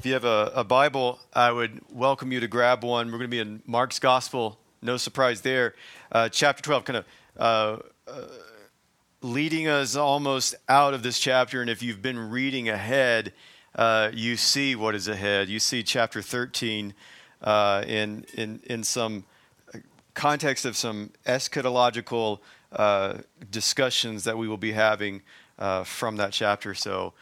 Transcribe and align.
If 0.00 0.06
you 0.06 0.14
have 0.14 0.24
a, 0.24 0.50
a, 0.54 0.64
Bible, 0.64 1.18
I 1.34 1.52
would 1.52 1.82
welcome 1.92 2.32
you 2.32 2.40
to 2.40 2.48
grab 2.48 2.82
one. 2.82 3.08
We're 3.08 3.18
going 3.18 3.30
to 3.30 3.36
be 3.36 3.38
in 3.38 3.62
Mark's 3.66 3.98
Gospel, 3.98 4.58
no 4.80 4.96
surprise 4.96 5.42
there. 5.42 5.74
Uh, 6.10 6.30
chapter 6.30 6.62
12, 6.62 6.84
kind 6.86 6.96
of 6.96 7.04
uh, 7.36 8.10
uh, 8.10 8.22
leading 9.20 9.68
us 9.68 9.96
almost 9.96 10.54
out 10.70 10.94
of 10.94 11.02
this 11.02 11.18
chapter. 11.20 11.60
And 11.60 11.68
if 11.68 11.82
you've 11.82 12.00
been 12.00 12.18
reading 12.30 12.70
ahead, 12.70 13.34
uh, 13.74 14.10
you 14.14 14.38
see 14.38 14.74
what 14.74 14.94
is 14.94 15.06
ahead. 15.06 15.50
You 15.50 15.58
see 15.58 15.82
chapter 15.82 16.22
13 16.22 16.94
uh, 17.42 17.84
in, 17.86 18.24
in, 18.38 18.62
in 18.64 18.82
some 18.82 19.26
context 20.14 20.64
of 20.64 20.78
some 20.78 21.10
eschatological 21.26 22.38
uh, 22.72 23.18
discussions 23.50 24.24
that 24.24 24.38
we 24.38 24.48
will 24.48 24.56
be 24.56 24.72
having 24.72 25.20
from 25.84 26.16
that 26.16 26.32
chapter. 26.32 26.74
So, 26.74 27.12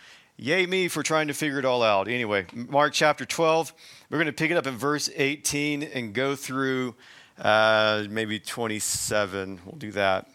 Yay 0.41 0.67
me 0.67 0.87
for 0.87 1.03
trying 1.03 1.27
to 1.27 1.35
figure 1.35 1.59
it 1.59 1.65
all 1.65 1.83
out. 1.83 2.07
Anyway, 2.07 2.47
Mark 2.55 2.93
chapter 2.93 3.25
12, 3.25 3.75
we're 4.09 4.19
going 4.19 4.27
to 4.27 4.33
pick 4.33 4.53
it 4.53 4.57
up 4.57 4.69
in 4.69 4.77
verse 4.77 5.11
18 5.17 5.83
and 5.83 6.15
go 6.15 6.37
through 6.37 6.95
uh, 7.41 8.05
maybe 8.09 8.39
27. 8.39 9.59
We'll 9.65 9.75
do 9.75 9.91
that. 9.93 10.29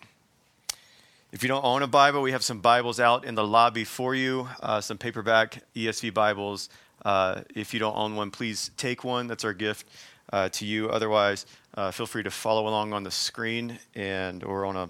If 1.31 1.41
you 1.41 1.47
don't 1.47 1.63
own 1.63 1.84
a 1.84 1.88
Bible, 1.88 2.21
we 2.21 2.34
have 2.34 2.44
some 2.44 2.59
Bibles 2.59 2.99
out 2.99 3.23
in 3.23 3.34
the 3.35 3.47
lobby 3.47 3.85
for 3.85 4.13
you, 4.13 4.49
uh, 4.61 4.81
some 4.81 4.97
paperback 4.97 5.63
ESV 5.73 6.13
Bibles. 6.13 6.67
Uh, 7.05 7.44
if 7.55 7.73
you 7.73 7.80
don't 7.80 7.95
own 7.95 8.17
one, 8.17 8.30
please 8.30 8.72
take 8.75 9.05
one. 9.05 9.27
That's 9.27 9.45
our 9.45 9.53
gift 9.53 9.88
uh, 10.33 10.49
to 10.49 10.66
you. 10.66 10.89
Otherwise, 10.89 11.45
uh, 11.75 11.91
feel 11.91 12.08
free 12.08 12.23
to 12.23 12.31
follow 12.31 12.67
along 12.67 12.91
on 12.91 13.03
the 13.03 13.11
screen 13.11 13.80
and 13.95 14.44
or 14.44 14.66
on 14.66 14.75
a, 14.75 14.89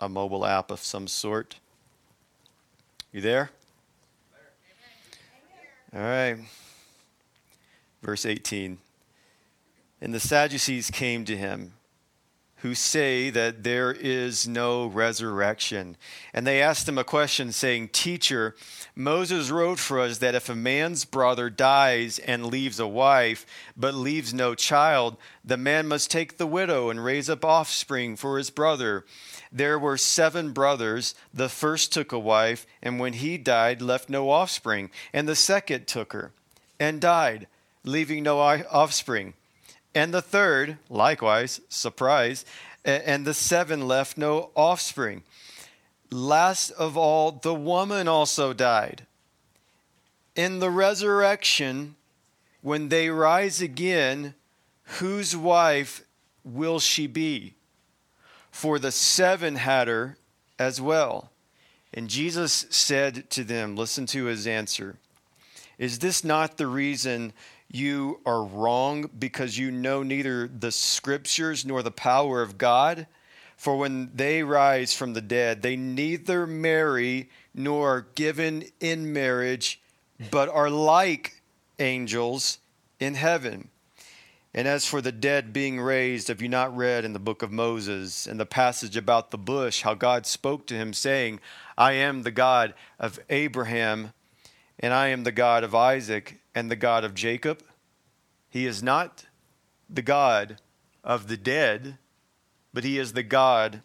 a 0.00 0.08
mobile 0.08 0.46
app 0.46 0.70
of 0.70 0.80
some 0.80 1.06
sort. 1.06 1.56
You 3.12 3.20
there? 3.20 3.50
All 5.94 6.00
right. 6.00 6.36
Verse 8.02 8.26
18. 8.26 8.78
And 10.00 10.12
the 10.12 10.18
Sadducees 10.18 10.90
came 10.90 11.24
to 11.24 11.36
him, 11.36 11.74
who 12.64 12.74
say 12.74 13.28
that 13.28 13.62
there 13.62 13.92
is 13.92 14.48
no 14.48 14.86
resurrection. 14.86 15.98
And 16.32 16.46
they 16.46 16.62
asked 16.62 16.88
him 16.88 16.96
a 16.96 17.04
question, 17.04 17.52
saying, 17.52 17.88
Teacher, 17.88 18.56
Moses 18.96 19.50
wrote 19.50 19.78
for 19.78 20.00
us 20.00 20.16
that 20.18 20.34
if 20.34 20.48
a 20.48 20.54
man's 20.54 21.04
brother 21.04 21.50
dies 21.50 22.18
and 22.20 22.46
leaves 22.46 22.80
a 22.80 22.86
wife, 22.86 23.44
but 23.76 23.92
leaves 23.92 24.32
no 24.32 24.54
child, 24.54 25.18
the 25.44 25.58
man 25.58 25.86
must 25.86 26.10
take 26.10 26.38
the 26.38 26.46
widow 26.46 26.88
and 26.88 27.04
raise 27.04 27.28
up 27.28 27.44
offspring 27.44 28.16
for 28.16 28.38
his 28.38 28.48
brother. 28.48 29.04
There 29.52 29.78
were 29.78 29.98
seven 29.98 30.52
brothers. 30.52 31.14
The 31.34 31.50
first 31.50 31.92
took 31.92 32.12
a 32.12 32.18
wife, 32.18 32.66
and 32.82 32.98
when 32.98 33.12
he 33.12 33.36
died, 33.36 33.82
left 33.82 34.08
no 34.08 34.30
offspring. 34.30 34.90
And 35.12 35.28
the 35.28 35.36
second 35.36 35.86
took 35.86 36.14
her 36.14 36.32
and 36.80 36.98
died, 36.98 37.46
leaving 37.84 38.22
no 38.22 38.40
offspring. 38.40 39.34
And 39.94 40.12
the 40.12 40.22
third, 40.22 40.78
likewise, 40.88 41.60
surprise, 41.68 42.44
and 42.84 43.24
the 43.24 43.34
seven 43.34 43.86
left 43.86 44.18
no 44.18 44.50
offspring. 44.54 45.22
Last 46.10 46.70
of 46.72 46.96
all, 46.96 47.32
the 47.32 47.54
woman 47.54 48.08
also 48.08 48.52
died. 48.52 49.06
In 50.34 50.58
the 50.58 50.70
resurrection, 50.70 51.94
when 52.60 52.88
they 52.88 53.08
rise 53.08 53.60
again, 53.60 54.34
whose 54.98 55.36
wife 55.36 56.02
will 56.44 56.80
she 56.80 57.06
be? 57.06 57.54
for 58.54 58.78
the 58.78 58.92
seven 58.92 59.56
had 59.56 59.88
her 59.88 60.16
as 60.60 60.80
well. 60.80 61.32
And 61.92 62.08
Jesus 62.08 62.66
said 62.70 63.28
to 63.30 63.42
them, 63.42 63.74
Listen 63.74 64.06
to 64.06 64.26
his 64.26 64.46
answer. 64.46 64.96
Is 65.76 65.98
this 65.98 66.22
not 66.22 66.56
the 66.56 66.68
reason 66.68 67.32
you 67.74 68.20
are 68.24 68.44
wrong 68.44 69.10
because 69.18 69.58
you 69.58 69.70
know 69.70 70.02
neither 70.02 70.48
the 70.48 70.70
scriptures 70.70 71.64
nor 71.64 71.82
the 71.82 71.90
power 71.90 72.40
of 72.42 72.58
God? 72.58 73.06
For 73.56 73.76
when 73.76 74.10
they 74.14 74.42
rise 74.42 74.94
from 74.94 75.14
the 75.14 75.20
dead, 75.20 75.62
they 75.62 75.76
neither 75.76 76.46
marry 76.46 77.30
nor 77.54 77.96
are 77.96 78.06
given 78.14 78.64
in 78.80 79.12
marriage, 79.12 79.80
but 80.30 80.48
are 80.48 80.70
like 80.70 81.42
angels 81.78 82.58
in 83.00 83.14
heaven. 83.14 83.68
And 84.56 84.68
as 84.68 84.86
for 84.86 85.00
the 85.00 85.10
dead 85.10 85.52
being 85.52 85.80
raised, 85.80 86.28
have 86.28 86.40
you 86.40 86.48
not 86.48 86.76
read 86.76 87.04
in 87.04 87.12
the 87.12 87.18
book 87.18 87.42
of 87.42 87.50
Moses 87.50 88.26
and 88.26 88.38
the 88.38 88.46
passage 88.46 88.96
about 88.96 89.32
the 89.32 89.38
bush, 89.38 89.82
how 89.82 89.94
God 89.94 90.26
spoke 90.26 90.66
to 90.68 90.74
him, 90.74 90.92
saying, 90.92 91.40
I 91.76 91.92
am 91.94 92.22
the 92.22 92.30
God 92.30 92.74
of 93.00 93.18
Abraham, 93.30 94.12
and 94.78 94.92
I 94.92 95.08
am 95.08 95.24
the 95.24 95.32
God 95.32 95.64
of 95.64 95.74
Isaac, 95.74 96.40
and 96.54 96.70
the 96.70 96.76
God 96.76 97.04
of 97.04 97.14
Jacob? 97.14 97.62
He 98.48 98.66
is 98.66 98.82
not 98.82 99.26
the 99.90 100.02
God 100.02 100.58
of 101.02 101.28
the 101.28 101.36
dead, 101.36 101.98
but 102.72 102.84
he 102.84 102.98
is 102.98 103.12
the 103.12 103.22
God 103.22 103.82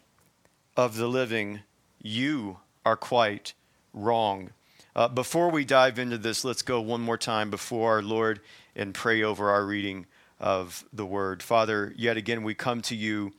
of 0.76 0.96
the 0.96 1.08
living. 1.08 1.60
You 2.00 2.58
are 2.84 2.96
quite 2.96 3.54
wrong. 3.92 4.50
Uh, 4.94 5.08
before 5.08 5.50
we 5.50 5.64
dive 5.64 5.98
into 5.98 6.18
this, 6.18 6.44
let's 6.44 6.62
go 6.62 6.80
one 6.80 7.00
more 7.00 7.18
time 7.18 7.50
before 7.50 7.92
our 7.92 8.02
Lord 8.02 8.40
and 8.74 8.94
pray 8.94 9.22
over 9.22 9.50
our 9.50 9.64
reading 9.64 10.06
of 10.38 10.84
the 10.92 11.06
word. 11.06 11.42
Father, 11.42 11.92
yet 11.96 12.16
again, 12.16 12.42
we 12.42 12.54
come 12.54 12.80
to 12.82 12.96
you 12.96 13.32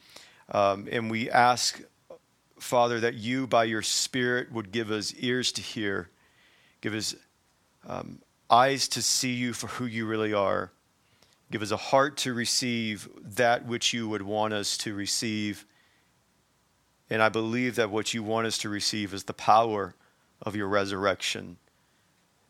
um, 0.50 0.88
and 0.92 1.10
we 1.10 1.30
ask, 1.30 1.82
Father, 2.60 3.00
that 3.00 3.16
you, 3.16 3.48
by 3.48 3.64
your 3.64 3.82
Spirit, 3.82 4.52
would 4.52 4.72
give 4.72 4.92
us 4.92 5.14
ears 5.18 5.52
to 5.54 5.62
hear, 5.62 6.10
give 6.80 6.94
us 6.94 7.16
um, 7.88 8.20
eyes 8.50 8.88
to 8.90 9.02
see 9.02 9.34
you 9.34 9.54
for 9.54 9.68
who 9.68 9.86
you 9.86 10.06
really 10.06 10.34
are, 10.34 10.72
give 11.52 11.62
us 11.62 11.72
a 11.72 11.78
heart 11.78 12.18
to 12.18 12.34
receive 12.34 13.10
that 13.22 13.66
which 13.66 13.94
you 13.94 14.08
would 14.08 14.22
want 14.22 14.54
us 14.54 14.78
to 14.78 14.94
receive. 14.94 15.66
And 17.10 17.22
I 17.22 17.30
believe 17.30 17.76
that 17.76 17.90
what 17.90 18.14
you 18.14 18.24
want 18.24 18.48
us 18.48 18.58
to 18.60 18.70
receive 18.70 19.14
is 19.14 19.26
the 19.26 19.34
power 19.34 19.96
of 20.42 20.56
your 20.56 20.68
resurrection. 20.68 21.58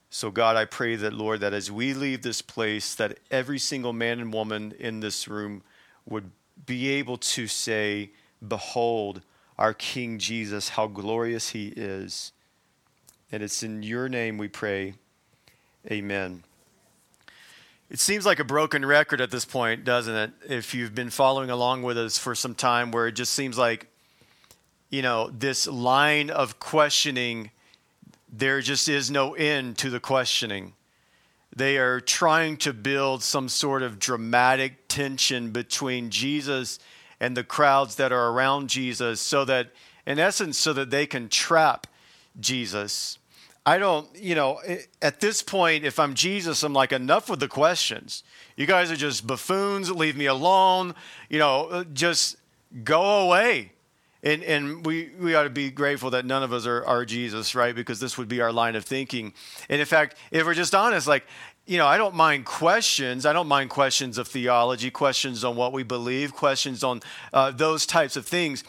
So, 0.10 0.30
God, 0.30 0.58
I 0.58 0.66
pray 0.66 0.98
that, 0.98 1.14
Lord, 1.14 1.40
that 1.40 1.54
as 1.54 1.72
we 1.72 1.94
leave 1.94 2.22
this 2.22 2.42
place, 2.42 2.96
that 2.96 3.18
every 3.32 3.58
single 3.58 3.94
man 3.94 4.20
and 4.20 4.34
woman 4.34 4.74
in 4.78 5.00
this 5.00 5.28
room 5.28 5.64
would 6.06 6.32
be 6.66 6.90
able 6.90 7.18
to 7.18 7.48
say, 7.48 8.12
Behold, 8.46 9.22
our 9.58 9.74
King 9.74 10.18
Jesus, 10.20 10.70
how 10.70 10.88
glorious 10.88 11.50
he 11.50 11.68
is. 11.70 12.34
And 13.32 13.42
it's 13.42 13.64
in 13.64 13.84
your 13.84 14.10
name 14.10 14.38
we 14.38 14.48
pray. 14.48 14.96
Amen. 15.90 16.44
It 17.90 18.00
seems 18.00 18.26
like 18.26 18.40
a 18.40 18.46
broken 18.46 18.86
record 18.86 19.20
at 19.20 19.32
this 19.32 19.46
point, 19.46 19.84
doesn't 19.84 20.16
it? 20.16 20.32
If 20.48 20.74
you've 20.74 20.96
been 20.96 21.10
following 21.10 21.50
along 21.50 21.84
with 21.84 21.98
us 21.98 22.18
for 22.18 22.36
some 22.36 22.56
time, 22.56 22.92
where 22.92 23.08
it 23.08 23.14
just 23.14 23.34
seems 23.34 23.58
like, 23.58 23.88
you 24.90 25.02
know, 25.02 25.30
this 25.30 25.68
line 25.68 26.30
of 26.30 26.60
questioning 26.60 27.52
there 28.32 28.62
just 28.62 28.88
is 28.88 29.12
no 29.12 29.34
end 29.34 29.78
to 29.80 29.90
the 29.90 30.00
questioning. 30.00 30.74
They 31.54 31.78
are 31.78 32.00
trying 32.00 32.56
to 32.58 32.72
build 32.72 33.24
some 33.24 33.50
sort 33.50 33.84
of 33.84 34.00
dramatic 34.00 34.88
tension 34.88 35.52
between 35.52 36.10
Jesus 36.10 36.80
and 37.20 37.36
the 37.36 37.44
crowds 37.44 37.96
that 37.96 38.14
are 38.14 38.30
around 38.30 38.70
Jesus 38.70 39.20
so 39.20 39.44
that, 39.46 39.72
in 40.06 40.18
essence, 40.18 40.58
so 40.58 40.72
that 40.72 40.92
they 40.92 41.06
can 41.06 41.28
trap 41.28 41.88
Jesus. 42.40 43.18
I 43.66 43.78
don't, 43.78 44.08
you 44.16 44.34
know, 44.34 44.60
at 45.02 45.20
this 45.20 45.44
point, 45.44 45.86
if 45.86 46.00
I'm 46.00 46.16
Jesus, 46.16 46.64
I'm 46.64 46.74
like, 46.74 46.92
enough 46.92 47.30
with 47.30 47.40
the 47.40 47.48
questions. 47.48 48.24
You 48.56 48.66
guys 48.66 48.92
are 48.92 48.96
just 48.96 49.28
buffoons. 49.28 49.92
Leave 49.92 50.18
me 50.18 50.26
alone. 50.26 50.96
You 51.30 51.40
know, 51.40 51.86
just 51.94 52.38
go 52.84 53.26
away. 53.26 53.74
And, 54.24 54.44
and 54.44 54.86
we, 54.86 55.12
we 55.20 55.36
ought 55.36 55.44
to 55.44 55.50
be 55.50 55.72
grateful 55.72 56.12
that 56.12 56.26
none 56.26 56.44
of 56.44 56.54
us 56.54 56.68
are, 56.68 56.84
are 56.86 57.06
Jesus, 57.06 57.56
right? 57.56 57.74
Because 57.74 58.00
this 58.00 58.18
would 58.18 58.28
be 58.28 58.42
our 58.42 58.52
line 58.52 58.76
of 58.76 58.86
thinking. 58.86 59.34
And 59.68 59.80
in 59.80 59.86
fact, 59.88 60.16
if 60.32 60.46
we're 60.46 60.54
just 60.54 60.76
honest, 60.76 61.08
like, 61.08 61.26
you 61.66 61.78
know, 61.78 61.88
I 61.88 61.98
don't 61.98 62.16
mind 62.16 62.46
questions. 62.46 63.26
I 63.26 63.34
don't 63.34 63.48
mind 63.48 63.70
questions 63.70 64.18
of 64.18 64.28
theology, 64.28 64.92
questions 64.92 65.44
on 65.44 65.56
what 65.56 65.74
we 65.74 65.84
believe, 65.84 66.34
questions 66.34 66.84
on 66.84 67.02
uh, 67.34 67.52
those 67.52 67.86
types 67.86 68.16
of 68.16 68.26
things. 68.26 68.64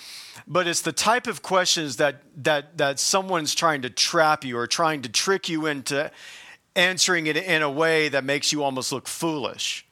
But 0.46 0.66
it's 0.66 0.80
the 0.80 0.92
type 0.92 1.26
of 1.26 1.42
questions 1.42 1.96
that, 1.96 2.22
that, 2.44 2.78
that 2.78 2.98
someone's 2.98 3.54
trying 3.54 3.82
to 3.82 3.90
trap 3.90 4.44
you 4.44 4.58
or 4.58 4.66
trying 4.66 5.02
to 5.02 5.08
trick 5.08 5.48
you 5.48 5.66
into 5.66 6.10
answering 6.74 7.26
it 7.26 7.36
in 7.36 7.62
a 7.62 7.70
way 7.70 8.08
that 8.08 8.24
makes 8.24 8.52
you 8.52 8.62
almost 8.62 8.92
look 8.92 9.06
foolish. 9.06 9.86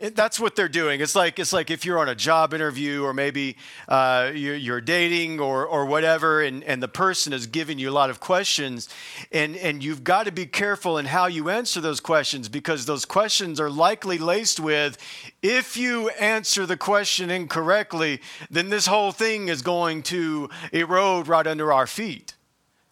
That's 0.00 0.38
what 0.38 0.54
they're 0.54 0.68
doing. 0.68 1.00
It's 1.00 1.16
like 1.16 1.40
it's 1.40 1.52
like 1.52 1.72
if 1.72 1.84
you're 1.84 1.98
on 1.98 2.08
a 2.08 2.14
job 2.14 2.54
interview 2.54 3.02
or 3.02 3.12
maybe 3.12 3.56
uh, 3.88 4.30
you're, 4.32 4.54
you're, 4.54 4.80
dating 4.80 5.40
or 5.40 5.66
or 5.66 5.86
whatever, 5.86 6.40
and, 6.40 6.62
and 6.62 6.80
the 6.80 6.86
person 6.86 7.32
is 7.32 7.48
giving 7.48 7.80
you 7.80 7.90
a 7.90 7.92
lot 7.92 8.08
of 8.08 8.20
questions, 8.20 8.88
and 9.32 9.56
and 9.56 9.82
you've 9.82 10.04
got 10.04 10.26
to 10.26 10.30
be 10.30 10.46
careful 10.46 10.98
in 10.98 11.06
how 11.06 11.26
you 11.26 11.48
answer 11.48 11.80
those 11.80 11.98
questions 11.98 12.48
because 12.48 12.86
those 12.86 13.04
questions 13.04 13.58
are 13.58 13.68
likely 13.68 14.18
laced 14.18 14.60
with, 14.60 14.98
if 15.42 15.76
you 15.76 16.10
answer 16.10 16.64
the 16.64 16.76
question 16.76 17.28
incorrectly, 17.28 18.20
then 18.50 18.68
this 18.68 18.86
whole 18.86 19.10
thing 19.10 19.48
is 19.48 19.62
going 19.62 20.04
to 20.04 20.48
erode 20.72 21.26
right 21.26 21.46
under 21.48 21.72
our 21.72 21.88
feet. 21.88 22.34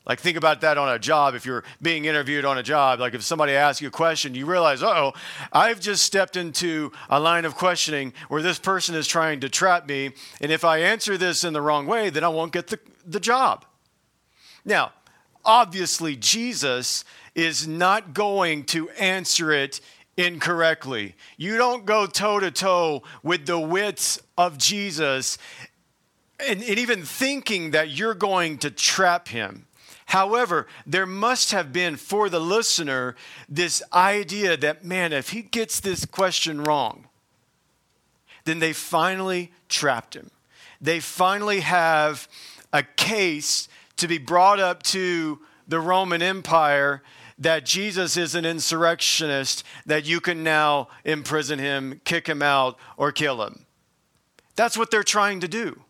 Like, 0.07 0.21
think 0.21 0.37
about 0.37 0.61
that 0.61 0.79
on 0.79 0.89
a 0.89 0.99
job. 0.99 1.35
If 1.35 1.45
you're 1.45 1.65
being 1.83 2.05
interviewed 2.05 2.45
on 2.45 2.59
a 2.59 2.63
job, 2.63 3.01
like 3.01 3.15
if 3.15 3.23
somebody 3.23 3.53
asks 3.53 3.83
you 3.83 3.89
a 3.89 3.91
question, 3.91 4.35
you 4.37 4.47
realize, 4.47 4.83
oh, 4.83 5.13
I've 5.53 5.81
just 5.81 6.05
stepped 6.05 6.37
into 6.37 6.93
a 7.11 7.19
line 7.19 7.45
of 7.45 7.57
questioning 7.57 8.13
where 8.29 8.41
this 8.41 8.59
person 8.59 8.95
is 8.95 9.09
trying 9.09 9.41
to 9.41 9.49
trap 9.49 9.89
me. 9.89 10.13
And 10.41 10.53
if 10.53 10.65
I 10.65 10.79
answer 10.79 11.19
this 11.19 11.43
in 11.43 11.53
the 11.53 11.61
wrong 11.61 11.87
way, 11.87 12.11
then 12.11 12.23
I 12.23 12.29
won't 12.29 12.53
get 12.53 12.69
the, 12.69 12.79
the 13.05 13.19
job. 13.19 13.65
Now, 14.65 14.93
obviously, 15.45 16.15
Jesus 16.15 17.05
is 17.35 17.67
not 17.67 18.15
going 18.15 18.65
to 18.65 18.89
answer 18.91 19.51
it 19.53 19.81
incorrectly. 20.17 21.15
You 21.37 21.57
don't 21.59 21.85
go 21.85 22.07
toe 22.07 22.41
to 22.41 22.51
toe 22.51 23.03
with 23.23 23.47
the 23.47 23.59
wits 23.59 24.21
of 24.39 24.57
Jesus 24.57 25.37
and, 26.39 26.63
and, 26.63 26.79
even 26.79 27.03
thinking 27.03 27.71
that 27.71 27.91
you're 27.91 28.15
going 28.15 28.59
to 28.59 28.71
trap 28.71 29.29
him. 29.29 29.67
However, 30.07 30.67
there 30.87 31.07
must 31.07 31.51
have 31.51 31.73
been 31.73 31.97
for 31.97 32.29
the 32.29 32.41
listener 32.41 33.17
this 33.49 33.83
idea 33.93 34.57
that, 34.57 34.85
man, 34.85 35.13
if 35.13 35.31
he 35.31 35.43
gets 35.43 35.81
this 35.81 36.05
question 36.05 36.63
wrong, 36.63 37.09
then 38.45 38.61
they 38.61 38.73
finally 38.73 39.53
trapped 39.69 40.15
him. 40.15 40.31
They 40.81 41.01
finally 41.01 41.61
have 41.61 42.29
a 42.73 42.85
case 42.85 43.69
to 43.97 44.07
be 44.07 44.19
brought 44.19 44.61
up 44.61 44.83
to 44.85 45.41
the 45.67 45.81
Roman 45.81 46.23
Empire 46.23 47.03
that 47.39 47.67
Jesus 47.67 48.17
is 48.17 48.35
an 48.35 48.45
insurrectionist, 48.45 49.65
that 49.85 50.07
you 50.07 50.21
can 50.21 50.43
now 50.43 50.89
imprison 51.05 51.59
him, 51.59 52.01
kick 52.05 52.29
him 52.29 52.43
out, 52.43 52.79
or 52.97 53.13
kill 53.13 53.43
him. 53.43 53.67
That's 54.55 54.79
what 54.79 54.91
they're 54.91 55.03
trying 55.03 55.41
to 55.41 55.49
do. 55.49 55.83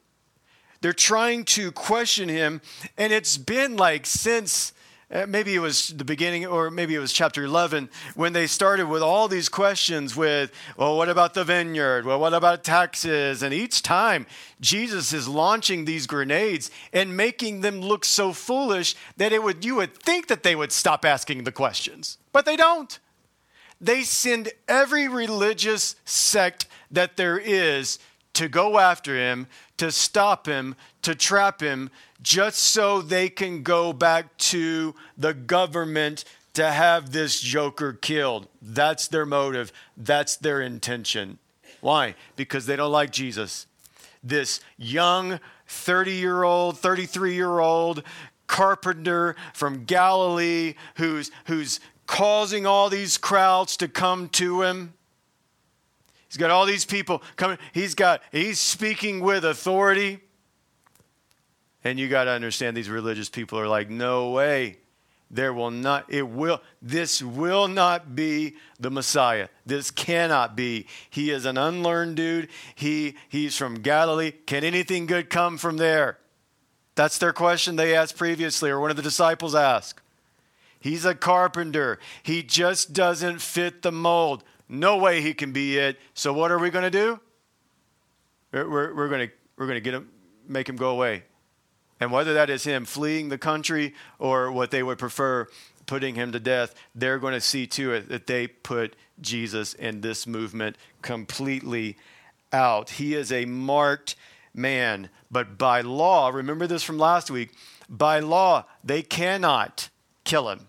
They're 0.81 0.93
trying 0.93 1.45
to 1.47 1.73
question 1.73 2.29
him, 2.29 2.61
and 2.97 3.13
it's 3.13 3.37
been 3.37 3.77
like 3.77 4.07
since 4.07 4.73
uh, 5.09 5.25
maybe 5.29 5.55
it 5.55 5.61
was 5.61 5.89
the 5.89 6.05
beginning, 6.05 6.45
or 6.47 6.69
maybe 6.69 6.95
it 6.95 6.99
was 6.99 7.13
chapter 7.13 7.45
11, 7.45 7.89
when 8.17 8.33
they 8.33 8.49
started 8.49 8.89
with 8.89 9.03
all 9.03 9.29
these 9.29 9.49
questions 9.49 10.17
with, 10.17 10.51
well, 10.77 10.97
what 10.97 11.09
about 11.09 11.33
the 11.33 11.45
vineyard? 11.45 12.05
Well, 12.05 12.19
what 12.19 12.35
about 12.35 12.65
taxes? 12.65 13.41
And 13.41 13.55
each 13.55 13.83
time, 13.83 14.27
Jesus 14.61 15.13
is 15.13 15.29
launching 15.29 15.85
these 15.85 16.09
grenades 16.09 16.73
and 16.93 17.17
making 17.17 17.61
them 17.61 17.81
look 17.81 18.05
so 18.05 18.33
foolish 18.33 18.97
that 19.17 19.33
it 19.33 19.45
would, 19.45 19.65
you 19.65 19.77
would 19.77 19.97
think 19.97 20.27
that 20.27 20.43
they 20.43 20.57
would 20.57 20.73
stop 20.73 21.05
asking 21.05 21.45
the 21.45 21.53
questions. 21.53 22.19
But 22.33 22.45
they 22.45 22.57
don't. 22.57 22.99
They 23.81 24.03
send 24.03 24.51
every 24.67 25.07
religious 25.07 25.95
sect 26.05 26.67
that 26.91 27.17
there 27.17 27.39
is 27.39 28.01
to 28.37 28.49
go 28.49 28.79
after 28.79 29.17
him, 29.17 29.47
to 29.79 29.91
stop 29.91 30.47
him, 30.47 30.77
to 31.01 31.15
trap 31.15 31.63
him, 31.63 31.89
just 32.21 32.59
so 32.59 33.01
they 33.01 33.31
can 33.31 33.63
go 33.63 33.95
back 33.95 34.37
to 34.37 34.95
the 35.17 35.33
government 35.33 36.25
to 36.53 36.71
have 36.71 37.13
this 37.13 37.41
joker 37.41 37.95
killed. 37.95 38.47
That's 38.61 39.09
their 39.09 39.25
motive, 39.25 39.73
that's 39.97 40.37
their 40.37 40.61
intention. 40.61 41.39
Why? 41.81 42.15
Because 42.37 42.67
they 42.67 42.77
don't 42.77 42.93
like 42.93 43.11
Jesus. 43.11 43.67
This 44.23 44.61
young 44.77 45.41
30 45.67 46.13
year 46.13 46.43
old, 46.43 46.79
33 46.79 47.35
year 47.35 47.59
old 47.59 48.03
carpenter 48.47 49.35
from 49.55 49.85
Galilee 49.85 50.75
who's, 50.97 51.31
who's 51.47 51.81
causing 52.07 52.67
all 52.67 52.91
these 52.91 53.17
crowds 53.17 53.79
to 53.79 53.89
come 53.89 54.29
to 54.31 54.63
him. 54.63 54.93
He's 56.29 56.37
got 56.37 56.51
all 56.51 56.67
these 56.67 56.85
people 56.85 57.23
coming. 57.37 57.59
He's 57.73 57.95
got 57.95 58.23
he's 58.33 58.59
speaking 58.59 59.21
with 59.21 59.45
authority. 59.45 60.21
And 61.85 62.01
you 62.01 62.09
got 62.09 62.25
to 62.25 62.31
understand 62.31 62.77
these 62.77 62.91
religious 62.91 63.29
people 63.29 63.59
are 63.61 63.69
like, 63.69 63.89
"No 63.89 64.31
way. 64.31 64.79
There 65.31 65.53
will 65.53 65.71
not 65.71 66.07
it 66.09 66.29
will 66.29 66.61
this 66.83 67.23
will 67.23 67.69
not 67.69 68.15
be 68.15 68.57
the 68.79 68.91
Messiah. 68.91 69.49
This 69.65 69.91
cannot 69.91 70.57
be. 70.57 70.87
He 71.11 71.31
is 71.31 71.45
an 71.45 71.57
unlearned 71.57 72.17
dude. 72.17 72.49
He 72.75 73.17
he's 73.29 73.57
from 73.57 73.77
Galilee. 73.83 74.33
Can 74.47 74.65
anything 74.65 75.07
good 75.07 75.31
come 75.31 75.59
from 75.59 75.77
there?" 75.77 76.19
That's 76.97 77.19
their 77.19 77.33
question 77.33 77.77
they 77.77 77.95
asked 77.95 78.17
previously 78.17 78.71
or 78.71 78.81
one 78.81 78.91
of 78.91 78.97
the 78.97 79.03
disciples 79.03 79.55
asked. 79.55 80.01
He's 80.81 81.05
a 81.05 81.15
carpenter. 81.15 81.99
He 82.23 82.43
just 82.43 82.93
doesn't 82.93 83.41
fit 83.41 83.83
the 83.83 83.93
mold. 83.93 84.45
No 84.69 84.97
way 84.97 85.21
he 85.21 85.35
can 85.35 85.53
be 85.53 85.79
it. 85.79 85.99
So 86.15 86.33
what 86.33 86.51
are 86.51 86.59
we 86.59 86.71
going 86.71 86.85
to 86.85 86.91
do? 86.91 87.21
We're, 88.53 88.95
we're 88.95 89.09
going 89.09 89.29
to 89.29 89.35
we're 89.57 89.67
going 89.67 89.77
to 89.77 89.81
get 89.81 89.95
him, 89.95 90.11
make 90.47 90.69
him 90.69 90.77
go 90.77 90.91
away. 90.91 91.23
And 91.99 92.13
whether 92.13 92.35
that 92.35 92.51
is 92.51 92.65
him 92.65 92.85
fleeing 92.85 93.31
the 93.31 93.39
country 93.39 93.95
or 94.19 94.53
what 94.53 94.71
they 94.71 94.83
would 94.83 94.99
prefer, 94.99 95.47
putting 95.87 96.15
him 96.15 96.33
to 96.33 96.41
death, 96.41 96.75
they're 96.95 97.19
going 97.19 97.33
to 97.33 97.41
see 97.41 97.67
to 97.69 97.93
it 97.93 98.09
that 98.11 98.27
they 98.27 98.47
put 98.49 98.97
Jesus 99.21 99.73
and 99.75 100.03
this 100.03 100.27
movement 100.27 100.77
completely 101.01 101.97
out. 102.53 102.91
He 102.91 103.15
is 103.15 103.33
a 103.33 103.47
marked 103.47 104.15
man, 104.53 105.09
but 105.31 105.57
by 105.57 105.81
law, 105.81 106.29
remember 106.29 106.67
this 106.67 106.83
from 106.83 106.99
last 106.99 107.31
week, 107.31 107.55
by 107.89 108.21
law, 108.21 108.67
they 108.85 109.03
cannot 109.03 109.89
kill 110.25 110.51
him. 110.51 110.67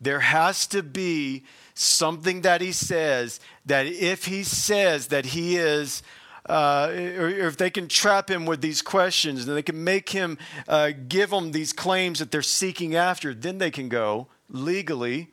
There 0.00 0.20
has 0.20 0.66
to 0.68 0.82
be 0.82 1.44
something 1.78 2.40
that 2.40 2.60
he 2.60 2.72
says 2.72 3.38
that 3.66 3.86
if 3.86 4.24
he 4.24 4.42
says 4.42 5.08
that 5.08 5.26
he 5.26 5.56
is 5.56 6.02
uh, 6.48 6.90
or, 7.18 7.28
if 7.28 7.56
they 7.56 7.70
can 7.70 7.88
trap 7.88 8.30
him 8.30 8.46
with 8.46 8.60
these 8.60 8.80
questions 8.80 9.46
and 9.46 9.56
they 9.56 9.62
can 9.62 9.82
make 9.82 10.10
him 10.10 10.38
uh, 10.68 10.92
give 11.08 11.30
them 11.30 11.52
these 11.52 11.72
claims 11.72 12.20
that 12.20 12.30
they're 12.30 12.42
seeking 12.42 12.94
after, 12.94 13.34
then 13.34 13.58
they 13.58 13.70
can 13.70 13.88
go 13.88 14.28
legally 14.48 15.28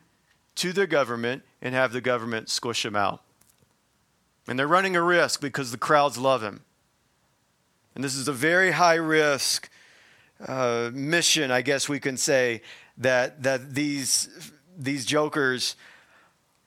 to 0.56 0.74
the 0.74 0.88
government 0.88 1.44
and 1.62 1.76
have 1.76 1.94
the 1.94 2.02
government 2.02 2.50
squish 2.50 2.84
him 2.84 2.96
out. 2.96 3.22
And 4.48 4.58
they're 4.58 4.68
running 4.68 4.96
a 4.96 5.02
risk 5.02 5.40
because 5.40 5.72
the 5.72 5.78
crowds 5.78 6.18
love 6.18 6.42
him. 6.42 6.62
And 7.96 8.04
this 8.04 8.16
is 8.16 8.28
a 8.28 8.34
very 8.34 8.72
high 8.72 8.96
risk 8.96 9.70
uh, 10.46 10.90
mission, 10.94 11.52
I 11.52 11.62
guess 11.62 11.88
we 11.88 12.00
can 12.00 12.18
say, 12.18 12.64
that, 12.98 13.44
that 13.44 13.76
these, 13.76 14.52
these 14.78 15.06
jokers 15.06 15.76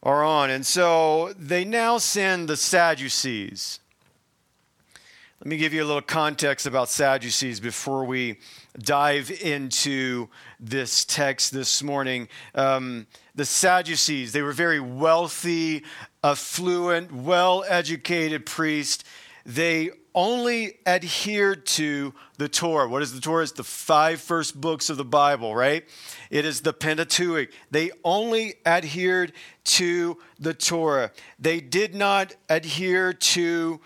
are 0.06 0.22
on. 0.22 0.50
And 0.50 0.64
so 0.64 1.32
they 1.36 1.64
now 1.64 1.98
send 1.98 2.48
the 2.48 2.56
Sadducees. 2.56 3.80
Let 5.40 5.48
me 5.48 5.56
give 5.56 5.74
you 5.74 5.82
a 5.82 5.84
little 5.84 6.00
context 6.00 6.64
about 6.64 6.88
Sadducees 6.88 7.58
before 7.58 8.04
we 8.04 8.38
dive 8.78 9.32
into 9.32 10.28
this 10.60 11.04
text 11.04 11.52
this 11.52 11.82
morning. 11.82 12.28
Um, 12.54 13.08
the 13.34 13.44
Sadducees, 13.44 14.30
they 14.30 14.42
were 14.42 14.52
very 14.52 14.78
wealthy, 14.78 15.82
affluent, 16.22 17.10
well 17.10 17.64
educated 17.66 18.46
priests. 18.46 19.02
They 19.44 19.90
only 20.16 20.78
adhered 20.86 21.66
to 21.66 22.14
the 22.38 22.48
Torah. 22.48 22.88
What 22.88 23.02
is 23.02 23.12
the 23.12 23.20
Torah? 23.20 23.42
It's 23.42 23.52
the 23.52 23.62
five 23.62 24.20
first 24.20 24.58
books 24.58 24.88
of 24.88 24.96
the 24.96 25.04
Bible, 25.04 25.54
right? 25.54 25.84
It 26.30 26.46
is 26.46 26.62
the 26.62 26.72
Pentateuch. 26.72 27.50
They 27.70 27.90
only 28.02 28.54
adhered 28.64 29.34
to 29.64 30.16
the 30.40 30.54
Torah. 30.54 31.12
They 31.38 31.60
did 31.60 31.94
not 31.94 32.34
adhere 32.48 33.12
to 33.12 33.80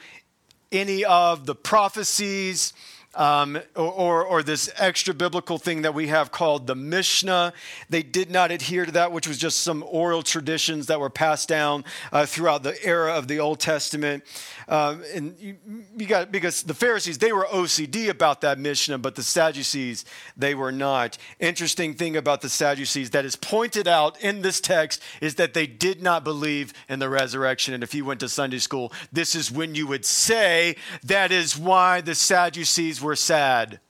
any 0.70 1.04
of 1.04 1.46
the 1.46 1.54
prophecies 1.54 2.72
um, 3.14 3.58
or, 3.74 4.24
or, 4.24 4.42
this 4.44 4.70
extra 4.78 5.12
biblical 5.12 5.58
thing 5.58 5.82
that 5.82 5.94
we 5.94 6.06
have 6.06 6.30
called 6.30 6.68
the 6.68 6.76
Mishnah. 6.76 7.52
They 7.88 8.04
did 8.04 8.30
not 8.30 8.52
adhere 8.52 8.86
to 8.86 8.92
that, 8.92 9.10
which 9.10 9.26
was 9.26 9.36
just 9.36 9.60
some 9.60 9.84
oral 9.88 10.22
traditions 10.22 10.86
that 10.86 11.00
were 11.00 11.10
passed 11.10 11.48
down 11.48 11.84
uh, 12.12 12.24
throughout 12.24 12.62
the 12.62 12.82
era 12.84 13.14
of 13.14 13.26
the 13.26 13.40
Old 13.40 13.58
Testament. 13.58 14.22
Um, 14.68 15.02
and 15.12 15.36
you, 15.40 15.56
you, 15.96 16.06
got 16.06 16.30
because 16.30 16.62
the 16.62 16.74
Pharisees 16.74 17.18
they 17.18 17.32
were 17.32 17.46
OCD 17.46 18.08
about 18.08 18.42
that 18.42 18.60
Mishnah, 18.60 18.98
but 18.98 19.16
the 19.16 19.24
Sadducees 19.24 20.04
they 20.36 20.54
were 20.54 20.72
not. 20.72 21.18
Interesting 21.40 21.94
thing 21.94 22.16
about 22.16 22.42
the 22.42 22.48
Sadducees 22.48 23.10
that 23.10 23.24
is 23.24 23.34
pointed 23.34 23.88
out 23.88 24.20
in 24.20 24.42
this 24.42 24.60
text 24.60 25.02
is 25.20 25.34
that 25.34 25.52
they 25.52 25.66
did 25.66 26.00
not 26.00 26.22
believe 26.22 26.72
in 26.88 27.00
the 27.00 27.08
resurrection. 27.08 27.74
And 27.74 27.82
if 27.82 27.92
you 27.92 28.04
went 28.04 28.20
to 28.20 28.28
Sunday 28.28 28.58
school, 28.58 28.92
this 29.12 29.34
is 29.34 29.50
when 29.50 29.74
you 29.74 29.88
would 29.88 30.04
say 30.04 30.76
that 31.02 31.32
is 31.32 31.58
why 31.58 32.00
the 32.00 32.14
Sadducees 32.14 32.99
were 33.02 33.16
sad. 33.16 33.80